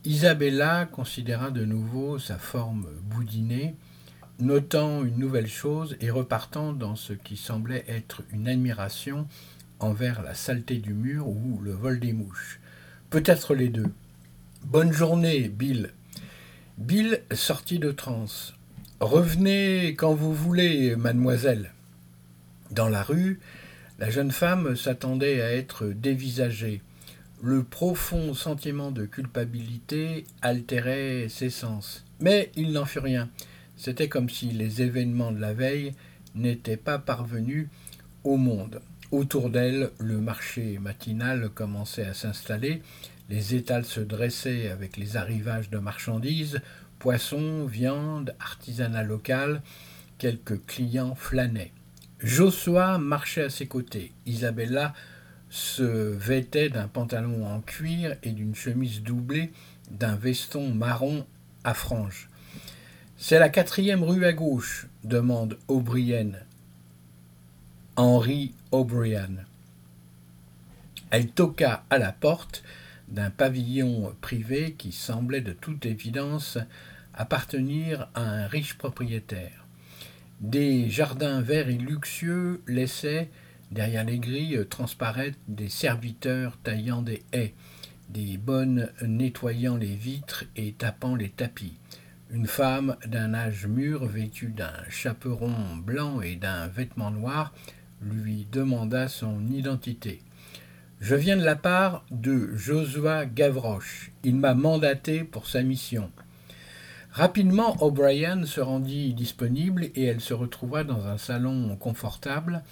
Isabella 0.03 0.87
considéra 0.87 1.51
de 1.51 1.63
nouveau 1.63 2.17
sa 2.17 2.39
forme 2.39 2.87
boudinée, 3.03 3.75
notant 4.39 5.05
une 5.05 5.19
nouvelle 5.19 5.47
chose 5.47 5.95
et 6.01 6.09
repartant 6.09 6.73
dans 6.73 6.95
ce 6.95 7.13
qui 7.13 7.37
semblait 7.37 7.85
être 7.87 8.23
une 8.31 8.47
admiration 8.47 9.27
envers 9.79 10.23
la 10.23 10.33
saleté 10.33 10.79
du 10.79 10.95
mur 10.95 11.27
ou 11.27 11.59
le 11.61 11.71
vol 11.71 11.99
des 11.99 12.13
mouches. 12.13 12.59
Peut-être 13.11 13.53
les 13.53 13.69
deux. 13.69 13.93
Bonne 14.63 14.91
journée, 14.91 15.49
Bill. 15.49 15.93
Bill 16.79 17.21
sortit 17.31 17.77
de 17.77 17.91
transe. 17.91 18.55
Revenez 18.99 19.93
quand 19.95 20.15
vous 20.15 20.33
voulez, 20.33 20.95
mademoiselle. 20.95 21.71
Dans 22.71 22.89
la 22.89 23.03
rue, 23.03 23.39
la 23.99 24.09
jeune 24.09 24.31
femme 24.31 24.75
s'attendait 24.75 25.39
à 25.41 25.51
être 25.53 25.85
dévisagée. 25.85 26.81
Le 27.43 27.63
profond 27.63 28.33
sentiment 28.33 28.89
de 28.89 29.05
culpabilité 29.05 30.25
altérait 30.41 31.27
ses 31.29 31.51
sens. 31.51 32.03
Mais 32.19 32.51
il 32.55 32.71
n'en 32.71 32.85
fut 32.85 32.99
rien. 32.99 33.29
C'était 33.77 34.09
comme 34.09 34.29
si 34.29 34.47
les 34.47 34.81
événements 34.81 35.31
de 35.31 35.39
la 35.39 35.53
veille 35.53 35.93
n'étaient 36.33 36.75
pas 36.75 36.97
parvenus 36.97 37.67
au 38.23 38.37
monde. 38.37 38.81
Autour 39.11 39.51
d'elle, 39.51 39.91
le 39.99 40.17
marché 40.17 40.79
matinal 40.79 41.49
commençait 41.49 42.05
à 42.05 42.15
s'installer, 42.15 42.81
les 43.29 43.55
étals 43.55 43.85
se 43.85 43.99
dressaient 43.99 44.69
avec 44.69 44.97
les 44.97 45.17
arrivages 45.17 45.69
de 45.69 45.77
marchandises, 45.77 46.61
poissons, 46.99 47.65
viande, 47.65 48.35
artisanat 48.39 49.03
local, 49.03 49.61
quelques 50.17 50.65
clients 50.65 51.15
flânaient. 51.15 51.71
Josua 52.19 52.97
marchait 52.97 53.43
à 53.43 53.49
ses 53.49 53.67
côtés. 53.67 54.11
Isabella 54.25 54.93
se 55.49 55.83
vêtait 55.83 56.69
d'un 56.69 56.87
pantalon 56.87 57.45
en 57.45 57.61
cuir 57.61 58.15
et 58.23 58.31
d'une 58.31 58.55
chemise 58.55 59.01
doublée 59.01 59.51
d'un 59.91 60.15
veston 60.15 60.73
marron 60.73 61.25
à 61.63 61.73
franges. 61.73 62.29
C'est 63.17 63.39
la 63.39 63.49
quatrième 63.49 64.03
rue 64.03 64.25
à 64.25 64.33
gauche, 64.33 64.87
demande 65.03 65.57
O'Brien. 65.67 66.31
Henry 67.95 68.53
O'Brien. 68.71 69.29
Elle 71.11 71.27
toqua 71.27 71.83
à 71.89 71.99
la 71.99 72.11
porte 72.11 72.63
d'un 73.13 73.29
pavillon 73.29 74.13
privé 74.21 74.73
qui 74.73 74.91
semblait 74.91 75.41
de 75.41 75.53
toute 75.53 75.85
évidence 75.85 76.57
appartenir 77.13 78.09
à 78.15 78.21
un 78.21 78.47
riche 78.47 78.73
propriétaire. 78.73 79.65
Des 80.41 80.89
jardins 80.89 81.41
verts 81.41 81.69
et 81.69 81.77
luxueux 81.77 82.61
laissaient, 82.67 83.29
derrière 83.71 84.03
les 84.03 84.19
grilles, 84.19 84.65
transparaître 84.69 85.37
des 85.47 85.69
serviteurs 85.69 86.57
taillant 86.63 87.03
des 87.03 87.23
haies, 87.31 87.53
des 88.09 88.37
bonnes 88.37 88.89
nettoyant 89.01 89.77
les 89.77 89.95
vitres 89.95 90.45
et 90.55 90.73
tapant 90.73 91.15
les 91.15 91.29
tapis. 91.29 91.79
Une 92.31 92.47
femme 92.47 92.97
d'un 93.05 93.35
âge 93.35 93.67
mûr, 93.67 94.05
vêtue 94.05 94.49
d'un 94.49 94.73
chaperon 94.89 95.53
blanc 95.77 96.19
et 96.21 96.35
d'un 96.35 96.67
vêtement 96.67 97.11
noir, 97.11 97.53
lui 98.01 98.47
demanda 98.51 99.07
son 99.07 99.47
identité. 99.47 100.21
Je 101.03 101.15
viens 101.15 101.35
de 101.35 101.43
la 101.43 101.57
part 101.57 102.05
de 102.11 102.55
Josua 102.55 103.25
Gavroche. 103.25 104.13
Il 104.23 104.37
m'a 104.37 104.53
mandaté 104.53 105.25
pour 105.25 105.47
sa 105.49 105.61
mission. 105.61 106.09
Rapidement, 107.11 107.75
O'Brien 107.83 108.45
se 108.45 108.61
rendit 108.61 109.13
disponible 109.13 109.83
et 109.95 110.05
elle 110.05 110.21
se 110.21 110.33
retrouva 110.33 110.85
dans 110.85 111.05
un 111.05 111.17
salon 111.17 111.75
confortable, 111.75 112.63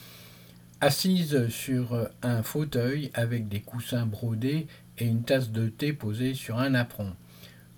assise 0.80 1.50
sur 1.50 2.08
un 2.22 2.42
fauteuil 2.42 3.12
avec 3.16 3.50
des 3.50 3.60
coussins 3.60 4.06
brodés 4.06 4.68
et 4.98 5.06
une 5.08 5.24
tasse 5.24 5.50
de 5.50 5.68
thé 5.68 5.92
posée 5.92 6.34
sur 6.34 6.58
un 6.58 6.74
apron. 6.74 7.14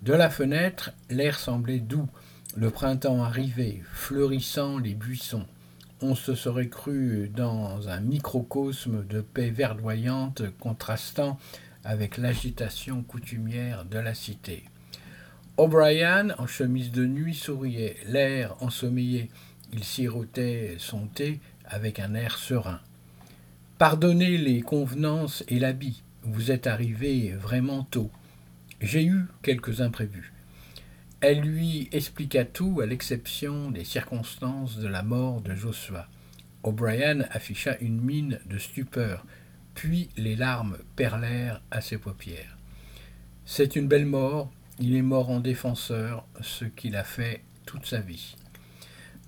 De 0.02 0.12
la 0.12 0.30
fenêtre, 0.30 0.92
l'air 1.10 1.36
semblait 1.36 1.80
doux, 1.80 2.08
le 2.54 2.70
printemps 2.70 3.24
arrivait, 3.24 3.82
fleurissant 3.92 4.78
les 4.78 4.94
buissons. 4.94 5.46
On 6.06 6.14
se 6.14 6.34
serait 6.34 6.68
cru 6.68 7.30
dans 7.34 7.88
un 7.88 8.00
microcosme 8.00 9.06
de 9.06 9.22
paix 9.22 9.48
verdoyante 9.48 10.42
contrastant 10.60 11.38
avec 11.82 12.18
l'agitation 12.18 13.02
coutumière 13.02 13.86
de 13.86 13.98
la 13.98 14.12
cité. 14.12 14.64
O'Brien, 15.56 16.28
en 16.36 16.46
chemise 16.46 16.90
de 16.90 17.06
nuit, 17.06 17.34
souriait, 17.34 17.96
l'air 18.06 18.54
ensommeillé. 18.60 19.30
Il 19.72 19.82
sirotait 19.82 20.76
son 20.78 21.06
thé 21.06 21.40
avec 21.64 21.98
un 21.98 22.12
air 22.12 22.36
serein. 22.36 22.80
Pardonnez 23.78 24.36
les 24.36 24.60
convenances 24.60 25.42
et 25.48 25.58
l'habit, 25.58 26.02
vous 26.22 26.50
êtes 26.50 26.66
arrivé 26.66 27.30
vraiment 27.30 27.82
tôt. 27.82 28.10
J'ai 28.82 29.06
eu 29.06 29.24
quelques 29.40 29.80
imprévus. 29.80 30.33
Elle 31.26 31.40
lui 31.40 31.88
expliqua 31.90 32.44
tout 32.44 32.82
à 32.82 32.86
l'exception 32.86 33.70
des 33.70 33.84
circonstances 33.84 34.76
de 34.76 34.86
la 34.86 35.02
mort 35.02 35.40
de 35.40 35.54
Joshua. 35.54 36.06
O'Brien 36.62 37.20
afficha 37.30 37.78
une 37.78 37.98
mine 37.98 38.40
de 38.44 38.58
stupeur, 38.58 39.24
puis 39.72 40.10
les 40.18 40.36
larmes 40.36 40.76
perlèrent 40.96 41.62
à 41.70 41.80
ses 41.80 41.96
paupières. 41.96 42.58
C'est 43.46 43.74
une 43.74 43.88
belle 43.88 44.04
mort, 44.04 44.52
il 44.78 44.94
est 44.94 45.00
mort 45.00 45.30
en 45.30 45.40
défenseur, 45.40 46.26
ce 46.42 46.66
qu'il 46.66 46.94
a 46.94 47.04
fait 47.04 47.42
toute 47.64 47.86
sa 47.86 48.00
vie. 48.00 48.36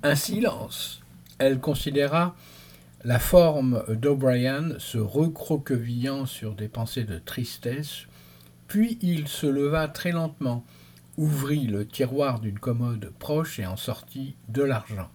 Un 0.02 0.16
silence. 0.16 1.00
Elle 1.38 1.60
considéra 1.60 2.36
la 3.04 3.18
forme 3.18 3.82
d'O'Brien 3.88 4.78
se 4.78 4.98
recroquevillant 4.98 6.26
sur 6.26 6.56
des 6.56 6.68
pensées 6.68 7.04
de 7.04 7.18
tristesse, 7.18 8.02
puis 8.68 8.98
il 9.00 9.28
se 9.28 9.46
leva 9.46 9.88
très 9.88 10.12
lentement, 10.12 10.62
ouvrit 11.16 11.66
le 11.66 11.86
tiroir 11.86 12.40
d'une 12.40 12.58
commode 12.58 13.12
proche 13.18 13.58
et 13.58 13.66
en 13.66 13.76
sortit 13.76 14.36
de 14.48 14.62
l'argent. 14.62 15.08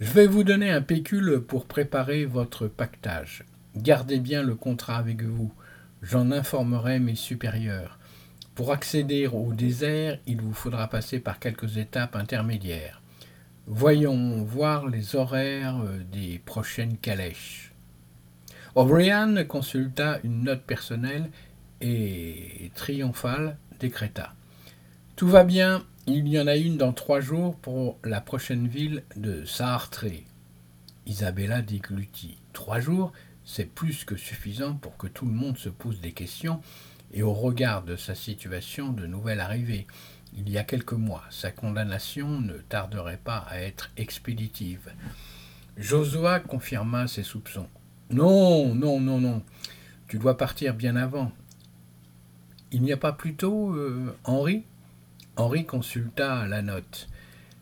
Je 0.00 0.10
vais 0.10 0.26
vous 0.26 0.44
donner 0.44 0.70
un 0.70 0.82
pécule 0.82 1.40
pour 1.40 1.66
préparer 1.66 2.24
votre 2.24 2.66
pactage. 2.66 3.44
Gardez 3.76 4.18
bien 4.18 4.42
le 4.42 4.54
contrat 4.54 4.96
avec 4.96 5.22
vous. 5.22 5.52
J'en 6.02 6.30
informerai 6.30 6.98
mes 6.98 7.14
supérieurs. 7.14 7.98
Pour 8.54 8.72
accéder 8.72 9.26
au 9.26 9.52
désert, 9.52 10.18
il 10.26 10.40
vous 10.40 10.52
faudra 10.52 10.88
passer 10.88 11.18
par 11.18 11.38
quelques 11.38 11.76
étapes 11.76 12.16
intermédiaires. 12.16 13.02
Voyons 13.66 14.42
voir 14.44 14.86
les 14.88 15.16
horaires 15.16 15.82
des 16.12 16.40
prochaines 16.44 16.98
calèches. 16.98 17.72
O'Brien 18.74 19.44
consulta 19.44 20.18
une 20.24 20.44
note 20.44 20.62
personnelle 20.62 21.30
et 21.80 22.70
triomphale 22.74 23.56
décréta. 23.80 24.34
Tout 25.16 25.28
va 25.28 25.44
bien, 25.44 25.84
il 26.08 26.26
y 26.26 26.40
en 26.40 26.48
a 26.48 26.56
une 26.56 26.76
dans 26.76 26.92
trois 26.92 27.20
jours 27.20 27.54
pour 27.54 27.98
la 28.02 28.20
prochaine 28.20 28.66
ville 28.66 29.04
de 29.14 29.44
Sartre. 29.44 30.06
Isabella 31.06 31.62
déglutit. 31.62 32.38
Trois 32.52 32.80
jours, 32.80 33.12
c'est 33.44 33.72
plus 33.72 34.04
que 34.04 34.16
suffisant 34.16 34.74
pour 34.74 34.96
que 34.96 35.06
tout 35.06 35.26
le 35.26 35.32
monde 35.32 35.56
se 35.56 35.68
pose 35.68 36.00
des 36.00 36.10
questions 36.10 36.60
et 37.12 37.22
au 37.22 37.32
regard 37.32 37.84
de 37.84 37.94
sa 37.94 38.16
situation 38.16 38.88
de 38.88 39.06
nouvelle 39.06 39.38
arrivée. 39.38 39.86
Il 40.36 40.50
y 40.50 40.58
a 40.58 40.64
quelques 40.64 40.94
mois, 40.94 41.22
sa 41.30 41.52
condamnation 41.52 42.40
ne 42.40 42.54
tarderait 42.54 43.20
pas 43.22 43.46
à 43.48 43.60
être 43.60 43.92
expéditive. 43.96 44.92
Josua 45.76 46.40
confirma 46.40 47.06
ses 47.06 47.22
soupçons. 47.22 47.68
Non, 48.10 48.74
non, 48.74 48.98
non, 48.98 49.20
non. 49.20 49.44
Tu 50.08 50.18
dois 50.18 50.36
partir 50.36 50.74
bien 50.74 50.96
avant. 50.96 51.30
Il 52.72 52.82
n'y 52.82 52.92
a 52.92 52.96
pas 52.96 53.12
plutôt 53.12 53.72
euh, 53.76 54.12
Henri? 54.24 54.64
Henri 55.36 55.66
consulta 55.66 56.46
la 56.46 56.62
note. 56.62 57.08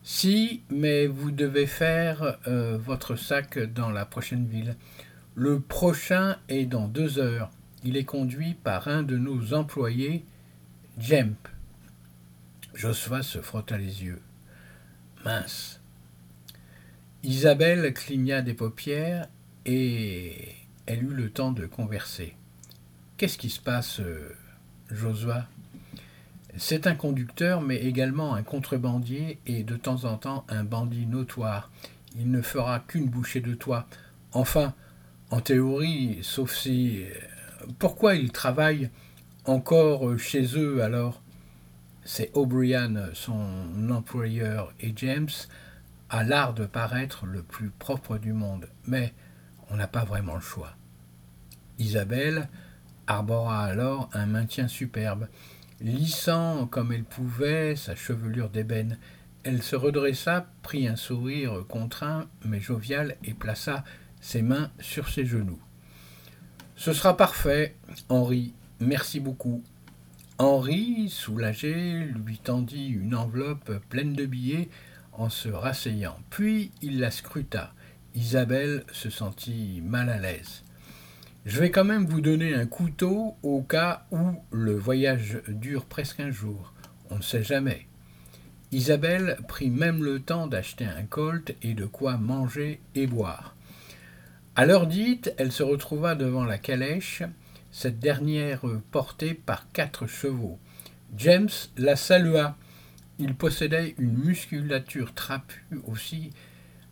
Si, 0.03 0.63
mais 0.69 1.07
vous 1.07 1.31
devez 1.31 1.67
faire 1.67 2.39
euh, 2.47 2.77
votre 2.77 3.17
sac 3.17 3.59
dans 3.59 3.91
la 3.91 4.05
prochaine 4.05 4.47
ville. 4.47 4.77
Le 5.35 5.61
prochain 5.61 6.37
est 6.49 6.67
dans 6.67 6.89
deux 6.89 7.19
heures. 7.19 7.51
Il 7.85 7.97
est 7.97 8.05
conduit 8.05 8.55
par 8.55 8.89
un 8.89 9.03
de 9.03 9.17
nos 9.17 9.55
employés, 9.55 10.25
Jemp. 10.99 11.49
Josua 12.75 13.23
se 13.23 13.41
frotta 13.41 13.79
les 13.79 14.05
yeux. 14.05 14.21
Mince. 15.25 15.81
Isabelle 17.23 17.95
cligna 17.95 18.43
des 18.43 18.55
paupières 18.55 19.29
et 19.65 20.57
elle 20.87 21.05
eut 21.05 21.15
le 21.15 21.31
temps 21.31 21.53
de 21.53 21.67
converser. 21.67 22.35
Qu'est-ce 23.17 23.39
qui 23.39 23.51
se 23.51 23.61
passe, 23.61 24.01
euh, 24.01 24.35
Josua 24.91 25.47
C'est 26.57 26.87
un 26.87 26.95
conducteur, 26.95 27.63
mais 27.63 27.77
également 27.77 28.35
un 28.35 28.43
contrebandier 28.43 29.41
et 29.47 29.63
de 29.63 29.77
temps 29.77 30.05
en 30.05 30.19
temps 30.19 30.45
un 30.49 30.65
bandit 30.65 31.07
notoire. 31.07 31.71
Il 32.17 32.31
ne 32.31 32.43
fera 32.43 32.81
qu'une 32.81 33.09
bouchée 33.09 33.41
de 33.41 33.55
toi. 33.55 33.87
Enfin, 34.33 34.75
en 35.31 35.41
théorie, 35.41 36.19
sauf 36.23 36.55
si. 36.55 37.05
Euh, 37.05 37.67
pourquoi 37.79 38.17
il 38.17 38.33
travaille 38.33 38.91
encore 39.47 40.19
chez 40.19 40.59
eux 40.59 40.83
alors? 40.83 41.23
C'est 42.05 42.31
O'Brien, 42.35 43.11
son 43.15 43.89
employeur, 43.91 44.75
et 44.81 44.93
James 44.97 45.29
a 46.11 46.25
l'art 46.25 46.53
de 46.53 46.67
paraître 46.67 47.27
le 47.27 47.43
plus 47.43 47.71
propre 47.71 48.19
du 48.19 48.33
monde. 48.33 48.69
Mais 48.87 49.15
on 49.71 49.77
n'a 49.77 49.87
pas 49.87 50.05
vraiment 50.05 50.35
le 50.35 50.41
choix. 50.41 50.73
Isabelle 51.79 52.49
arbora 53.07 53.65
alors 53.65 54.11
un 54.13 54.27
maintien 54.27 54.69
superbe. 54.69 55.29
Lissant 55.83 56.69
comme 56.69 56.93
elle 56.93 57.03
pouvait 57.03 57.75
sa 57.75 57.97
chevelure 57.97 58.51
d'ébène, 58.51 58.99
elle 59.43 59.65
se 59.65 59.75
redressa, 59.75 60.47
prit 60.63 60.87
un 60.87 60.95
sourire 60.95 61.65
contraint 61.69 62.29
mais 62.45 62.61
jovial 62.61 63.17
et 63.25 63.35
plaça 63.35 63.83
ses 64.21 64.43
mains 64.43 64.71
sur 64.79 65.09
ses 65.09 65.27
genoux. 65.27 65.61
Ce 66.77 66.93
sera 66.93 67.17
parfait, 67.17 67.75
Henri. 68.09 68.55
Merci 68.79 69.19
beaucoup. 69.19 69.65
Henri, 70.39 71.09
soulagé, 71.09 72.05
lui 72.15 72.39
tendit 72.39 72.87
une 72.87 73.17
enveloppe 73.17 73.73
pleine 73.89 74.13
de 74.13 74.25
billets 74.25 74.69
en 75.13 75.31
se 75.31 75.49
rasseyant. 75.49 76.17
Puis 76.31 76.71
il 76.81 77.01
la 77.01 77.11
scruta. 77.11 77.75
Isabelle 78.15 78.85
se 78.93 79.11
sentit 79.11 79.83
mal 79.85 80.11
à 80.11 80.19
l'aise. 80.19 80.63
Je 81.45 81.59
vais 81.59 81.73
quand 81.73 81.85
même 81.85 82.07
vous 82.07 82.21
donner 82.21 82.55
un 82.55 82.67
couteau 82.67 83.37
au 83.43 83.63
cas 83.63 84.07
où 84.13 84.41
le 84.53 84.77
voyage 84.77 85.43
dure 85.49 85.87
presque 85.87 86.21
un 86.21 86.31
jour. 86.31 86.73
On 87.11 87.17
ne 87.17 87.23
sait 87.23 87.43
jamais. 87.43 87.89
Isabelle 88.71 89.37
prit 89.49 89.69
même 89.69 90.05
le 90.05 90.21
temps 90.21 90.47
d'acheter 90.47 90.85
un 90.85 91.03
colt 91.03 91.57
et 91.63 91.75
de 91.75 91.85
quoi 91.85 92.17
manger 92.17 92.81
et 92.95 93.09
boire. 93.09 93.57
À 94.55 94.67
l'heure 94.67 94.87
dite, 94.87 95.35
elle 95.37 95.51
se 95.51 95.65
retrouva 95.65 96.15
devant 96.15 96.45
la 96.45 96.59
calèche, 96.59 97.25
cette 97.73 97.99
dernière 97.99 98.63
portée 98.93 99.35
par 99.35 99.73
quatre 99.73 100.07
chevaux. 100.07 100.61
James 101.17 101.51
la 101.77 101.97
salua. 101.97 102.57
Il 103.19 103.35
possédait 103.35 103.97
une 103.99 104.17
musculature 104.17 105.13
trapue 105.13 105.81
aussi 105.89 106.31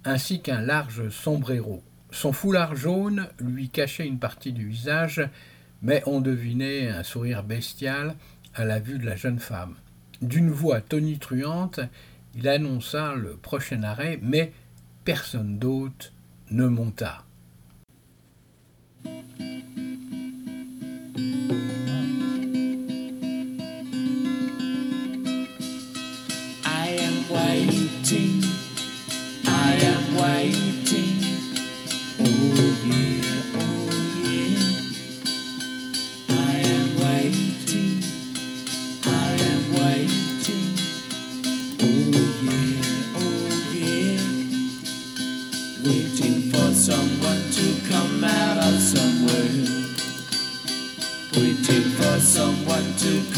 ainsi 0.05 0.43
qu'un 0.43 0.61
large 0.61 1.09
sombrero. 1.11 1.85
Son 2.13 2.33
foulard 2.33 2.75
jaune 2.75 3.29
lui 3.39 3.69
cachait 3.69 4.07
une 4.07 4.19
partie 4.19 4.53
du 4.53 4.67
visage, 4.67 5.23
mais 5.83 6.03
on 6.07 6.21
devinait 6.21 6.89
un 6.89 7.03
sourire 7.03 7.43
bestial 7.43 8.17
à 8.55 8.65
la 8.65 8.81
vue 8.81 8.99
de 8.99 9.07
la 9.07 9.17
jeune 9.17 9.39
femme. 9.39 9.77
D'une 10.21 10.51
voix 10.51 10.81
tonitruante, 10.81 11.81
il 12.35 12.49
annonça 12.49 13.15
le 13.15 13.37
prochain 13.37 13.83
arrêt, 13.83 14.19
mais 14.23 14.53
personne 15.05 15.59
d'autre 15.59 16.13
ne 16.51 16.67
monta. 16.67 17.25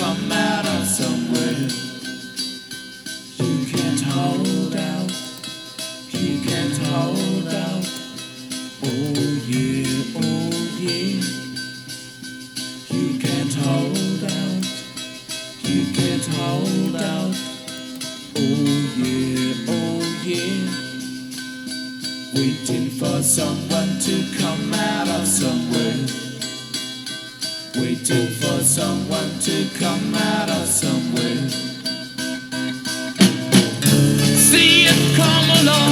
from 0.02 0.32
out 0.32 0.66
of 0.66 0.84
somewhere. 0.84 1.68
You 3.38 3.66
can't 3.72 4.00
hold 4.00 4.74
out, 4.74 5.12
you 6.10 6.40
can't 6.42 6.76
hold 6.90 7.46
out. 7.46 7.86
Oh 8.82 9.14
yeah, 9.46 10.18
oh 10.26 10.50
yeah. 10.80 11.22
You 12.90 13.18
can't 13.20 13.54
hold 13.54 14.24
out, 14.24 14.64
you 15.70 15.82
can't 15.94 16.26
hold 16.40 16.96
out. 16.96 17.36
Oh 18.34 18.66
yeah, 18.98 19.54
oh 19.68 20.02
yeah. 20.24 20.66
Waiting 22.34 22.90
for 22.90 23.22
someone 23.22 24.00
to 24.00 24.14
come 24.40 24.74
out 24.74 25.08
of 25.20 25.28
somewhere 25.28 26.21
waiting 27.76 28.26
for 28.28 28.60
someone 28.62 29.30
to 29.40 29.66
come 29.78 30.14
out 30.14 30.50
of 30.50 30.66
somewhere. 30.66 31.48
See 34.36 34.84
it 34.86 35.16
come 35.16 35.50
along. 35.60 35.91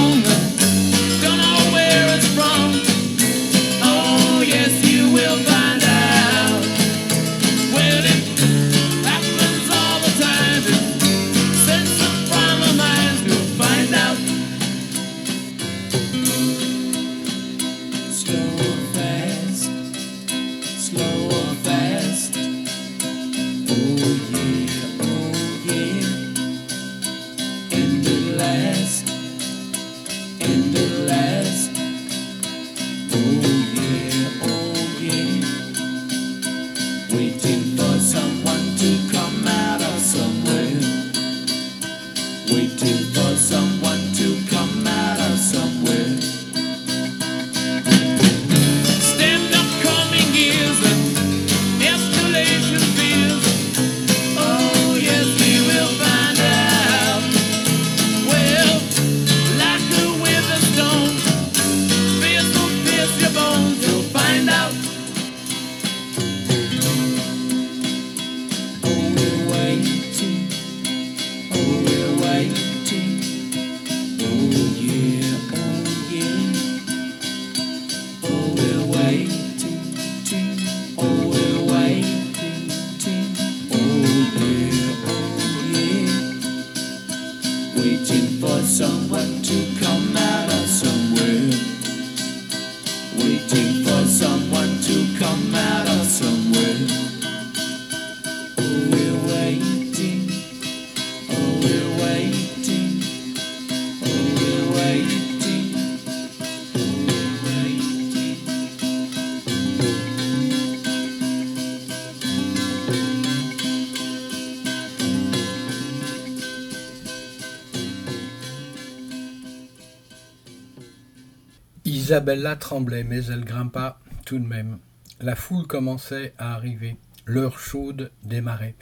Isabella 122.10 122.56
tremblait, 122.56 123.04
mais 123.04 123.26
elle 123.26 123.44
grimpa 123.44 124.00
tout 124.26 124.40
de 124.40 124.44
même. 124.44 124.80
La 125.20 125.36
foule 125.36 125.68
commençait 125.68 126.34
à 126.38 126.54
arriver. 126.54 126.96
L'heure 127.24 127.60
chaude 127.60 128.10
démarrait. 128.24 128.74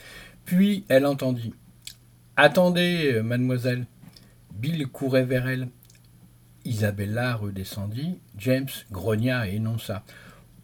Puis 0.45 0.83
elle 0.89 1.05
entendit. 1.05 1.53
Attendez, 2.37 3.21
mademoiselle. 3.23 3.85
Bill 4.55 4.87
courait 4.87 5.25
vers 5.25 5.47
elle. 5.47 5.67
Isabella 6.65 7.35
redescendit. 7.35 8.17
James 8.35 8.65
grogna 8.91 9.47
et 9.47 9.57
énonça. 9.57 10.03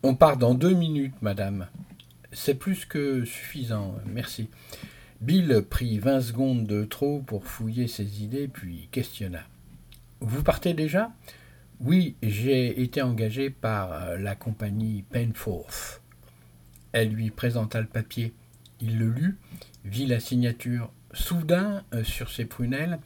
On 0.02 0.16
part 0.16 0.38
dans 0.38 0.56
deux 0.56 0.74
minutes, 0.74 1.22
madame. 1.22 1.68
C'est 2.32 2.56
plus 2.56 2.86
que 2.86 3.26
suffisant, 3.26 3.94
merci. 4.08 4.50
Bill 5.22 5.64
prit 5.70 6.00
vingt 6.00 6.22
secondes 6.22 6.66
de 6.66 6.84
trop 6.84 7.20
pour 7.20 7.46
fouiller 7.46 7.88
ses 7.88 8.24
idées, 8.24 8.48
puis 8.48 8.90
questionna. 8.92 9.44
Vous 10.20 10.42
partez 10.42 10.74
déjà? 10.74 11.12
Oui, 11.82 12.16
j'ai 12.24 12.82
été 12.82 13.02
engagé 13.02 13.50
par 13.50 13.92
euh, 13.92 14.18
la 14.18 14.36
compagnie 14.36 15.04
Penforth. 15.12 16.02
Elle 16.94 17.10
lui 17.10 17.32
présenta 17.32 17.82
le 17.82 17.88
papier. 17.88 18.34
Il 18.80 18.98
le 18.98 19.10
lut, 19.10 19.38
vit 19.84 20.06
la 20.06 20.22
signature. 20.22 20.92
Soudain, 21.12 21.84
euh, 21.94 22.04
sur 22.04 22.30
ses 22.30 22.46
prunelles, 22.46 23.00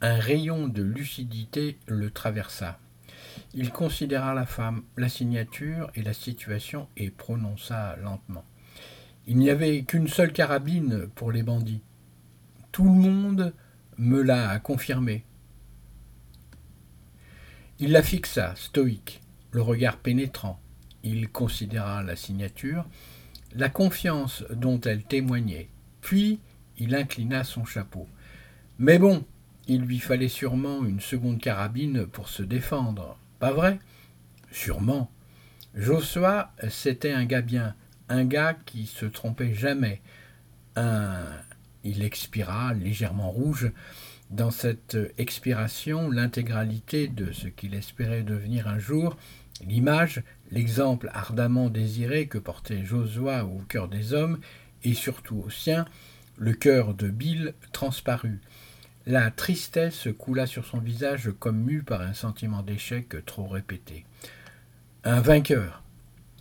un 0.00 0.18
rayon 0.18 0.66
de 0.66 0.82
lucidité 0.82 1.78
le 1.86 2.10
traversa. 2.10 2.80
Il 3.54 3.70
considéra 3.70 4.34
la 4.34 4.46
femme, 4.46 4.82
la 4.96 5.08
signature 5.08 5.90
et 5.94 6.02
la 6.02 6.12
situation 6.12 6.88
et 6.96 7.10
prononça 7.10 7.96
lentement. 8.02 8.44
Il 9.28 9.36
n'y 9.36 9.50
avait 9.50 9.82
qu'une 9.84 10.08
seule 10.08 10.32
carabine 10.32 11.06
pour 11.14 11.30
les 11.30 11.42
bandits. 11.42 11.82
Tout 12.72 12.84
le 12.84 12.90
monde 12.90 13.54
me 13.98 14.20
l'a 14.22 14.58
confirmé. 14.58 15.25
Il 17.78 17.92
la 17.92 18.02
fixa, 18.02 18.54
stoïque, 18.56 19.20
le 19.50 19.60
regard 19.60 19.98
pénétrant. 19.98 20.58
Il 21.02 21.28
considéra 21.28 22.02
la 22.02 22.16
signature, 22.16 22.86
la 23.54 23.68
confiance 23.68 24.44
dont 24.50 24.80
elle 24.80 25.04
témoignait. 25.04 25.68
Puis 26.00 26.40
il 26.78 26.94
inclina 26.94 27.44
son 27.44 27.66
chapeau. 27.66 28.08
Mais 28.78 28.98
bon, 28.98 29.26
il 29.68 29.82
lui 29.82 29.98
fallait 29.98 30.28
sûrement 30.28 30.86
une 30.86 31.00
seconde 31.00 31.38
carabine 31.38 32.06
pour 32.06 32.30
se 32.30 32.42
défendre. 32.42 33.18
Pas 33.40 33.52
vrai? 33.52 33.78
Sûrement. 34.50 35.10
Josua, 35.74 36.54
c'était 36.70 37.12
un 37.12 37.26
gars 37.26 37.42
bien, 37.42 37.74
un 38.08 38.24
gars 38.24 38.56
qui 38.64 38.86
se 38.86 39.04
trompait 39.04 39.52
jamais. 39.52 40.00
Un. 40.76 41.24
Il 41.84 42.02
expira, 42.02 42.72
légèrement 42.72 43.30
rouge. 43.30 43.70
Dans 44.30 44.50
cette 44.50 44.96
expiration, 45.18 46.10
l'intégralité 46.10 47.06
de 47.06 47.32
ce 47.32 47.46
qu'il 47.46 47.74
espérait 47.74 48.22
devenir 48.22 48.66
un 48.66 48.78
jour, 48.78 49.16
l'image, 49.64 50.22
l'exemple 50.50 51.10
ardemment 51.14 51.70
désiré 51.70 52.26
que 52.26 52.38
portait 52.38 52.84
Josua 52.84 53.44
au 53.44 53.62
cœur 53.68 53.88
des 53.88 54.14
hommes, 54.14 54.40
et 54.82 54.94
surtout 54.94 55.42
au 55.46 55.50
sien, 55.50 55.84
le 56.36 56.52
cœur 56.52 56.94
de 56.94 57.08
Bill 57.08 57.54
transparut. 57.72 58.40
La 59.06 59.30
tristesse 59.30 60.08
coula 60.18 60.46
sur 60.46 60.66
son 60.66 60.78
visage 60.78 61.30
comme 61.38 61.62
mue 61.62 61.84
par 61.84 62.00
un 62.00 62.12
sentiment 62.12 62.62
d'échec 62.62 63.24
trop 63.24 63.46
répété. 63.46 64.04
Un 65.04 65.20
vainqueur. 65.20 65.84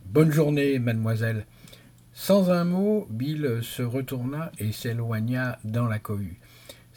Bonne 0.08 0.32
journée, 0.32 0.80
mademoiselle. 0.80 1.46
Sans 2.14 2.50
un 2.50 2.64
mot, 2.64 3.08
Bill 3.12 3.60
se 3.62 3.84
retourna 3.84 4.52
et 4.58 4.72
s'éloigna 4.72 5.60
dans 5.64 5.88
la 5.88 6.00
cohue. 6.00 6.40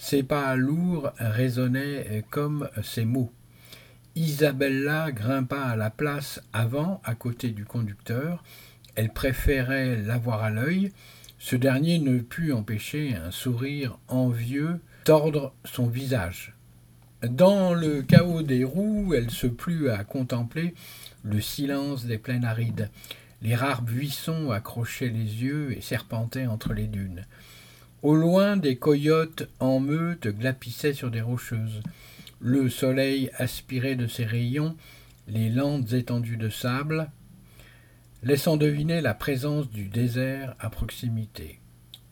Ses 0.01 0.23
pas 0.23 0.55
lourds 0.55 1.11
résonnaient 1.19 2.25
comme 2.31 2.71
ses 2.83 3.05
mots. 3.05 3.33
Isabella 4.15 5.11
grimpa 5.11 5.61
à 5.61 5.77
la 5.77 5.91
place 5.91 6.41
avant, 6.53 7.03
à 7.05 7.17
côté 7.17 7.51
du 7.51 7.65
conducteur. 7.65 8.45
Elle 8.95 9.13
préférait 9.13 9.97
l'avoir 9.97 10.45
à 10.45 10.51
l'œil. 10.51 10.93
Ce 11.41 11.57
dernier 11.57 11.99
ne 11.99 12.21
put 12.21 12.53
empêcher 12.53 13.17
un 13.17 13.33
sourire 13.33 13.99
envieux 14.07 14.81
tordre 15.05 15.53
son 15.65 15.89
visage. 15.89 16.55
Dans 17.23 17.75
le 17.75 18.03
chaos 18.03 18.43
des 18.43 18.63
roues, 18.63 19.15
elle 19.15 19.31
se 19.31 19.49
plut 19.49 19.91
à 19.91 20.05
contempler 20.05 20.75
le 21.25 21.41
silence 21.41 22.07
des 22.07 22.19
plaines 22.19 22.45
arides. 22.45 22.89
Les 23.43 23.57
rares 23.57 23.83
buissons 23.83 24.53
accrochaient 24.53 25.09
les 25.09 25.43
yeux 25.43 25.77
et 25.77 25.81
serpentaient 25.81 26.47
entre 26.47 26.73
les 26.73 26.87
dunes. 26.87 27.25
Au 28.03 28.15
loin, 28.15 28.57
des 28.57 28.77
coyotes 28.77 29.49
en 29.59 29.81
meute 29.81 30.29
glapissaient 30.29 30.93
sur 30.93 31.11
des 31.11 31.21
rocheuses. 31.21 31.83
Le 32.41 32.71
soleil 32.71 33.29
aspirait 33.37 33.97
de 33.97 34.07
ses 34.07 34.25
rayons 34.25 34.77
les 35.27 35.51
lentes 35.51 35.93
étendues 35.93 36.37
de 36.37 36.49
sable, 36.49 37.11
laissant 38.23 38.57
deviner 38.57 39.01
la 39.01 39.15
présence 39.15 39.69
du 39.69 39.89
désert 39.89 40.55
à 40.61 40.71
proximité. 40.71 41.59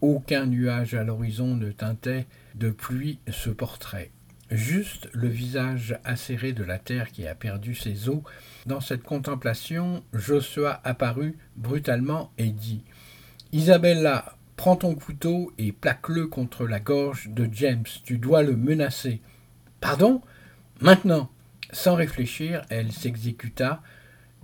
Aucun 0.00 0.46
nuage 0.46 0.94
à 0.94 1.04
l'horizon 1.04 1.54
ne 1.54 1.70
teintait 1.70 2.26
de 2.56 2.70
pluie 2.70 3.20
ce 3.30 3.50
portrait. 3.50 4.10
Juste 4.50 5.08
le 5.12 5.28
visage 5.28 5.98
acéré 6.04 6.52
de 6.52 6.64
la 6.64 6.80
terre 6.80 7.12
qui 7.12 7.28
a 7.28 7.34
perdu 7.36 7.76
ses 7.76 8.08
eaux. 8.08 8.24
Dans 8.66 8.80
cette 8.80 9.02
contemplation, 9.04 10.02
Joshua 10.12 10.80
apparut 10.82 11.36
brutalement 11.56 12.32
et 12.38 12.50
dit 12.50 12.82
Isabella, 13.52 14.35
prends 14.56 14.76
ton 14.76 14.94
couteau 14.94 15.52
et 15.58 15.72
plaque-le 15.72 16.26
contre 16.26 16.66
la 16.66 16.80
gorge 16.80 17.28
de 17.28 17.48
James. 17.52 17.84
Tu 18.04 18.18
dois 18.18 18.42
le 18.42 18.56
menacer. 18.56 19.20
Pardon? 19.80 20.22
Maintenant 20.80 21.30
Sans 21.70 21.94
réfléchir, 21.94 22.64
elle 22.70 22.92
s'exécuta. 22.92 23.82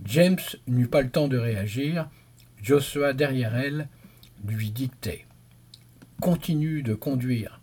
James 0.05 0.39
n'eut 0.67 0.87
pas 0.87 1.01
le 1.01 1.09
temps 1.09 1.27
de 1.27 1.37
réagir. 1.37 2.09
Joshua, 2.61 3.13
derrière 3.13 3.55
elle, 3.55 3.87
lui 4.45 4.71
dictait 4.71 5.25
Continue 6.21 6.83
de 6.83 6.93
conduire. 6.93 7.59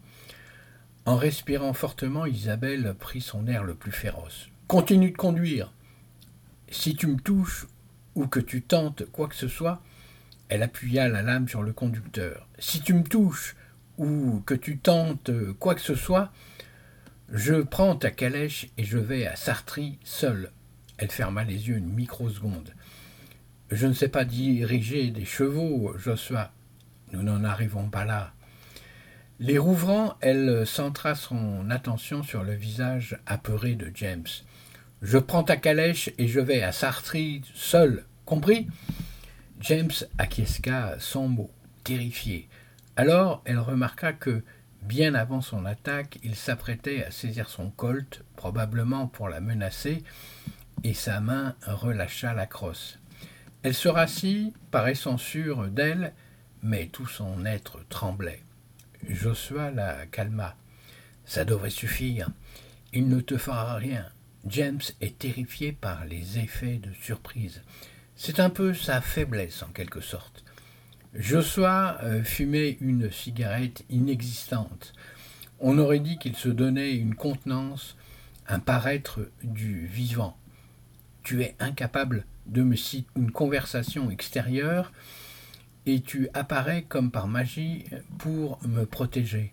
En 1.06 1.16
respirant 1.16 1.72
fortement, 1.72 2.26
Isabelle 2.26 2.94
prit 2.98 3.20
son 3.20 3.46
air 3.46 3.64
le 3.64 3.74
plus 3.74 3.92
féroce. 3.92 4.48
Continue 4.68 5.10
de 5.10 5.16
conduire. 5.16 5.72
Si 6.68 6.94
tu 6.94 7.06
me 7.06 7.18
touches 7.18 7.66
ou 8.14 8.26
que 8.26 8.40
tu 8.40 8.62
tentes 8.62 9.04
quoi 9.10 9.28
que 9.28 9.34
ce 9.34 9.48
soit, 9.48 9.82
elle 10.50 10.64
appuya 10.64 11.08
la 11.08 11.22
lame 11.22 11.48
sur 11.48 11.62
le 11.62 11.72
conducteur. 11.72 12.46
Si 12.58 12.80
tu 12.80 12.92
me 12.92 13.04
touches 13.04 13.56
ou 13.96 14.40
que 14.44 14.54
tu 14.54 14.78
tentes 14.78 15.30
quoi 15.58 15.74
que 15.74 15.80
ce 15.80 15.94
soit, 15.94 16.32
je 17.32 17.62
prends 17.62 17.94
ta 17.94 18.10
calèche 18.10 18.68
et 18.76 18.84
je 18.84 18.98
vais 18.98 19.26
à 19.26 19.36
Sartry 19.36 19.98
seul. 20.02 20.50
Elle 20.98 21.12
ferma 21.12 21.44
les 21.44 21.68
yeux 21.68 21.76
une 21.76 21.92
microseconde. 21.92 22.74
Je 23.70 23.86
ne 23.86 23.92
sais 23.92 24.08
pas 24.08 24.24
diriger 24.24 25.10
des 25.12 25.24
chevaux, 25.24 25.94
Joshua. 25.96 26.52
Nous 27.12 27.22
n'en 27.22 27.44
arrivons 27.44 27.88
pas 27.88 28.04
là. 28.04 28.32
Les 29.38 29.58
rouvrant, 29.58 30.16
elle 30.20 30.66
centra 30.66 31.14
son 31.14 31.70
attention 31.70 32.24
sur 32.24 32.42
le 32.42 32.54
visage 32.54 33.18
apeuré 33.26 33.76
de 33.76 33.90
James. 33.94 34.26
Je 35.00 35.18
prends 35.18 35.44
ta 35.44 35.56
calèche 35.56 36.10
et 36.18 36.26
je 36.26 36.40
vais 36.40 36.62
à 36.62 36.72
Sartry 36.72 37.42
seul, 37.54 38.04
compris? 38.26 38.66
James 39.60 39.90
acquiesça 40.16 40.96
sans 40.98 41.28
mot, 41.28 41.50
terrifié. 41.84 42.48
Alors 42.96 43.42
elle 43.44 43.58
remarqua 43.58 44.14
que, 44.14 44.42
bien 44.82 45.14
avant 45.14 45.42
son 45.42 45.66
attaque, 45.66 46.18
il 46.22 46.34
s'apprêtait 46.34 47.04
à 47.04 47.10
saisir 47.10 47.48
son 47.50 47.70
colt, 47.70 48.24
probablement 48.36 49.06
pour 49.06 49.28
la 49.28 49.40
menacer, 49.40 50.02
et 50.82 50.94
sa 50.94 51.20
main 51.20 51.54
relâcha 51.66 52.32
la 52.32 52.46
crosse. 52.46 52.98
Elle 53.62 53.74
se 53.74 53.88
rassit, 53.88 54.54
paraissant 54.70 55.18
sûre 55.18 55.68
d'elle, 55.68 56.14
mais 56.62 56.86
tout 56.86 57.06
son 57.06 57.44
être 57.44 57.86
tremblait. 57.90 58.42
Joshua 59.08 59.70
la 59.70 60.06
calma. 60.06 60.56
Ça 61.26 61.44
devrait 61.44 61.68
suffire. 61.68 62.30
Il 62.94 63.08
ne 63.08 63.20
te 63.20 63.36
fera 63.36 63.74
rien. 63.74 64.06
James 64.46 64.80
est 65.02 65.18
terrifié 65.18 65.72
par 65.72 66.06
les 66.06 66.38
effets 66.38 66.78
de 66.78 66.92
surprise. 66.94 67.62
C'est 68.22 68.38
un 68.38 68.50
peu 68.50 68.74
sa 68.74 69.00
faiblesse 69.00 69.62
en 69.62 69.68
quelque 69.68 70.02
sorte. 70.02 70.44
Joshua 71.14 71.96
euh, 72.02 72.22
fumait 72.22 72.76
une 72.82 73.10
cigarette 73.10 73.82
inexistante. 73.88 74.92
On 75.58 75.78
aurait 75.78 76.00
dit 76.00 76.18
qu'il 76.18 76.36
se 76.36 76.50
donnait 76.50 76.94
une 76.94 77.14
contenance, 77.14 77.96
un 78.46 78.58
paraître 78.58 79.20
du 79.42 79.86
vivant. 79.86 80.36
Tu 81.22 81.42
es 81.42 81.56
incapable 81.60 82.26
de 82.44 82.62
me 82.62 82.76
citer 82.76 83.08
une 83.16 83.30
conversation 83.30 84.10
extérieure 84.10 84.92
et 85.86 86.02
tu 86.02 86.28
apparais 86.34 86.82
comme 86.82 87.10
par 87.10 87.26
magie 87.26 87.86
pour 88.18 88.58
me 88.68 88.84
protéger. 88.84 89.50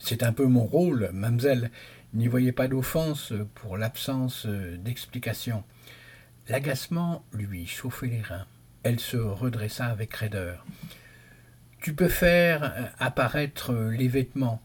C'est 0.00 0.24
un 0.24 0.32
peu 0.32 0.46
mon 0.46 0.64
rôle, 0.64 1.08
mademoiselle. 1.12 1.70
N'y 2.14 2.26
voyez 2.26 2.50
pas 2.50 2.66
d'offense 2.66 3.32
pour 3.54 3.76
l'absence 3.76 4.44
d'explication. 4.44 5.62
L'agacement 6.48 7.24
lui 7.32 7.66
chauffait 7.66 8.06
les 8.06 8.20
reins. 8.20 8.46
Elle 8.82 9.00
se 9.00 9.16
redressa 9.16 9.86
avec 9.86 10.12
raideur. 10.14 10.66
Tu 11.80 11.94
peux 11.94 12.08
faire 12.08 12.92
apparaître 12.98 13.72
les 13.74 14.08
vêtements. 14.08 14.62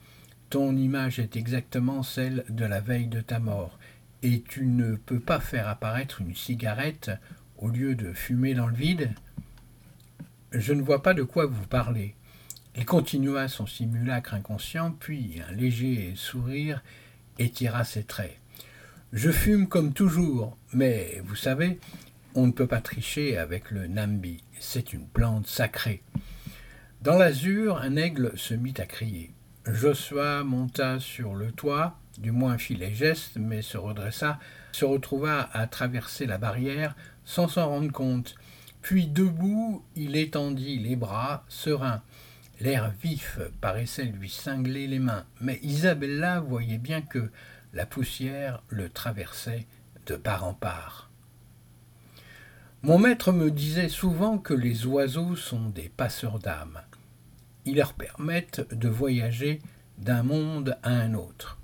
Ton 0.49 0.75
image 0.75 1.19
est 1.19 1.35
exactement 1.35 2.03
celle 2.03 2.43
de 2.49 2.65
la 2.65 2.81
veille 2.81 3.07
de 3.07 3.21
ta 3.21 3.39
mort. 3.39 3.77
et 4.21 4.41
tu 4.41 4.65
ne 4.65 4.95
peux 4.95 5.19
pas 5.21 5.39
faire 5.39 5.69
apparaître 5.69 6.19
une 6.19 6.35
cigarette 6.35 7.11
au 7.57 7.69
lieu 7.69 7.95
de 7.95 8.11
fumer 8.11 8.53
dans 8.53 8.67
le 8.67 8.75
vide 8.75 9.11
Je 10.51 10.73
ne 10.73 10.81
vois 10.81 11.01
pas 11.01 11.13
de 11.13 11.23
quoi 11.23 11.45
vous 11.45 11.67
parlez. 11.67 12.15
Il 12.75 12.85
continua 12.85 13.47
son 13.47 13.65
simulacre 13.65 14.33
inconscient, 14.33 14.91
puis 14.91 15.41
un 15.47 15.53
léger 15.53 16.13
sourire 16.15 16.83
étira 17.37 17.83
ses 17.85 18.03
traits. 18.03 18.38
Je 19.11 19.31
fume 19.31 19.67
comme 19.67 19.91
toujours, 19.91 20.55
mais 20.71 21.19
vous 21.25 21.35
savez, 21.35 21.79
on 22.35 22.45
ne 22.45 22.51
peut 22.51 22.67
pas 22.67 22.79
tricher 22.79 23.39
avec 23.39 23.71
le 23.71 23.87
nambi, 23.87 24.43
c'est 24.59 24.93
une 24.93 25.07
plante 25.07 25.47
sacrée. 25.47 26.03
Dans 27.01 27.17
l'azur, 27.17 27.77
un 27.77 27.95
aigle 27.95 28.33
se 28.35 28.53
mit 28.53 28.75
à 28.77 28.85
crier. 28.85 29.33
Joshua 29.65 30.43
monta 30.43 30.99
sur 30.99 31.33
le 31.33 31.51
toit, 31.51 31.97
du 32.19 32.29
moins 32.31 32.59
fit 32.59 32.75
les 32.75 32.93
gestes, 32.93 33.37
mais 33.37 33.63
se 33.63 33.79
redressa, 33.79 34.37
se 34.73 34.85
retrouva 34.85 35.49
à 35.53 35.65
traverser 35.65 36.27
la 36.27 36.37
barrière 36.37 36.95
sans 37.25 37.47
s'en 37.47 37.67
rendre 37.67 37.91
compte. 37.91 38.35
Puis 38.83 39.07
debout, 39.07 39.83
il 39.95 40.17
étendit 40.17 40.77
les 40.77 40.95
bras, 40.95 41.45
serein. 41.47 42.03
L'air 42.59 42.93
vif 43.01 43.39
paraissait 43.59 44.03
lui 44.03 44.29
cingler 44.29 44.85
les 44.85 44.99
mains, 44.99 45.25
mais 45.41 45.59
Isabella 45.63 46.41
voyait 46.41 46.77
bien 46.77 47.01
que 47.01 47.31
la 47.73 47.85
poussière 47.85 48.63
le 48.69 48.89
traversait 48.89 49.67
de 50.05 50.15
part 50.15 50.43
en 50.43 50.53
part. 50.53 51.09
Mon 52.81 52.97
maître 52.97 53.31
me 53.31 53.51
disait 53.51 53.89
souvent 53.89 54.37
que 54.37 54.53
les 54.53 54.85
oiseaux 54.85 55.35
sont 55.35 55.69
des 55.69 55.89
passeurs 55.89 56.39
d'âme. 56.39 56.81
Ils 57.65 57.75
leur 57.75 57.93
permettent 57.93 58.73
de 58.73 58.87
voyager 58.87 59.61
d'un 59.97 60.23
monde 60.23 60.77
à 60.81 60.91
un 60.91 61.13
autre 61.13 61.59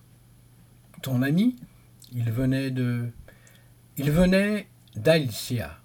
ton 1.06 1.22
ami 1.22 1.56
Il 2.14 2.32
venait 2.32 2.72
de. 2.72 3.12
Il 3.95 4.10
venait 4.10 4.68
d'Alicia. 4.95 5.78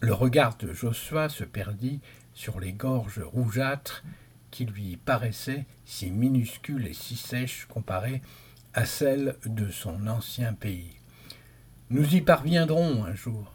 Le 0.00 0.12
regard 0.12 0.56
de 0.56 0.72
Joshua 0.72 1.28
se 1.28 1.44
perdit 1.44 2.00
sur 2.34 2.58
les 2.58 2.72
gorges 2.72 3.20
rougeâtres 3.20 4.02
qui 4.50 4.64
lui 4.64 4.96
paraissaient 4.96 5.66
si 5.84 6.10
minuscules 6.10 6.88
et 6.88 6.94
si 6.94 7.14
sèches 7.14 7.66
comparées 7.66 8.22
à 8.76 8.84
celles 8.84 9.36
de 9.46 9.70
son 9.70 10.06
ancien 10.06 10.52
pays. 10.52 10.92
Nous 11.88 12.14
y 12.14 12.20
parviendrons 12.20 13.04
un 13.04 13.14
jour. 13.14 13.54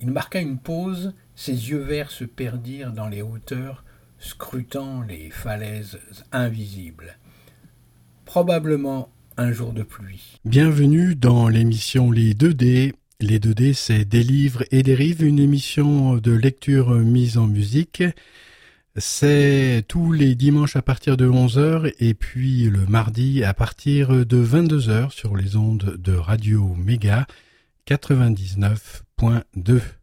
Il 0.00 0.12
marqua 0.12 0.40
une 0.40 0.58
pause, 0.58 1.12
ses 1.34 1.70
yeux 1.70 1.82
verts 1.82 2.12
se 2.12 2.24
perdirent 2.24 2.92
dans 2.92 3.08
les 3.08 3.20
hauteurs, 3.20 3.84
scrutant 4.20 5.02
les 5.02 5.30
falaises 5.30 5.98
invisibles. 6.30 7.18
Probablement 8.24 9.10
un 9.36 9.50
jour 9.50 9.72
de 9.72 9.82
pluie. 9.82 10.38
Bienvenue 10.44 11.16
dans 11.16 11.48
l'émission 11.48 12.12
Les 12.12 12.32
2D. 12.32 12.92
Les 13.20 13.40
2D, 13.40 13.74
c'est 13.74 14.04
des 14.04 14.22
livres 14.22 14.62
et 14.70 14.84
des 14.84 14.94
rives, 14.94 15.24
une 15.24 15.40
émission 15.40 16.16
de 16.16 16.32
lecture 16.32 16.90
mise 16.90 17.38
en 17.38 17.48
musique. 17.48 18.04
C'est 18.96 19.84
tous 19.88 20.12
les 20.12 20.36
dimanches 20.36 20.76
à 20.76 20.82
partir 20.82 21.16
de 21.16 21.28
11h 21.28 21.92
et 21.98 22.14
puis 22.14 22.70
le 22.70 22.86
mardi 22.86 23.42
à 23.42 23.52
partir 23.52 24.24
de 24.24 24.44
22h 24.44 25.10
sur 25.10 25.36
les 25.36 25.56
ondes 25.56 25.96
de 25.98 26.14
Radio 26.14 26.76
Méga 26.76 27.26
99.2. 27.88 29.80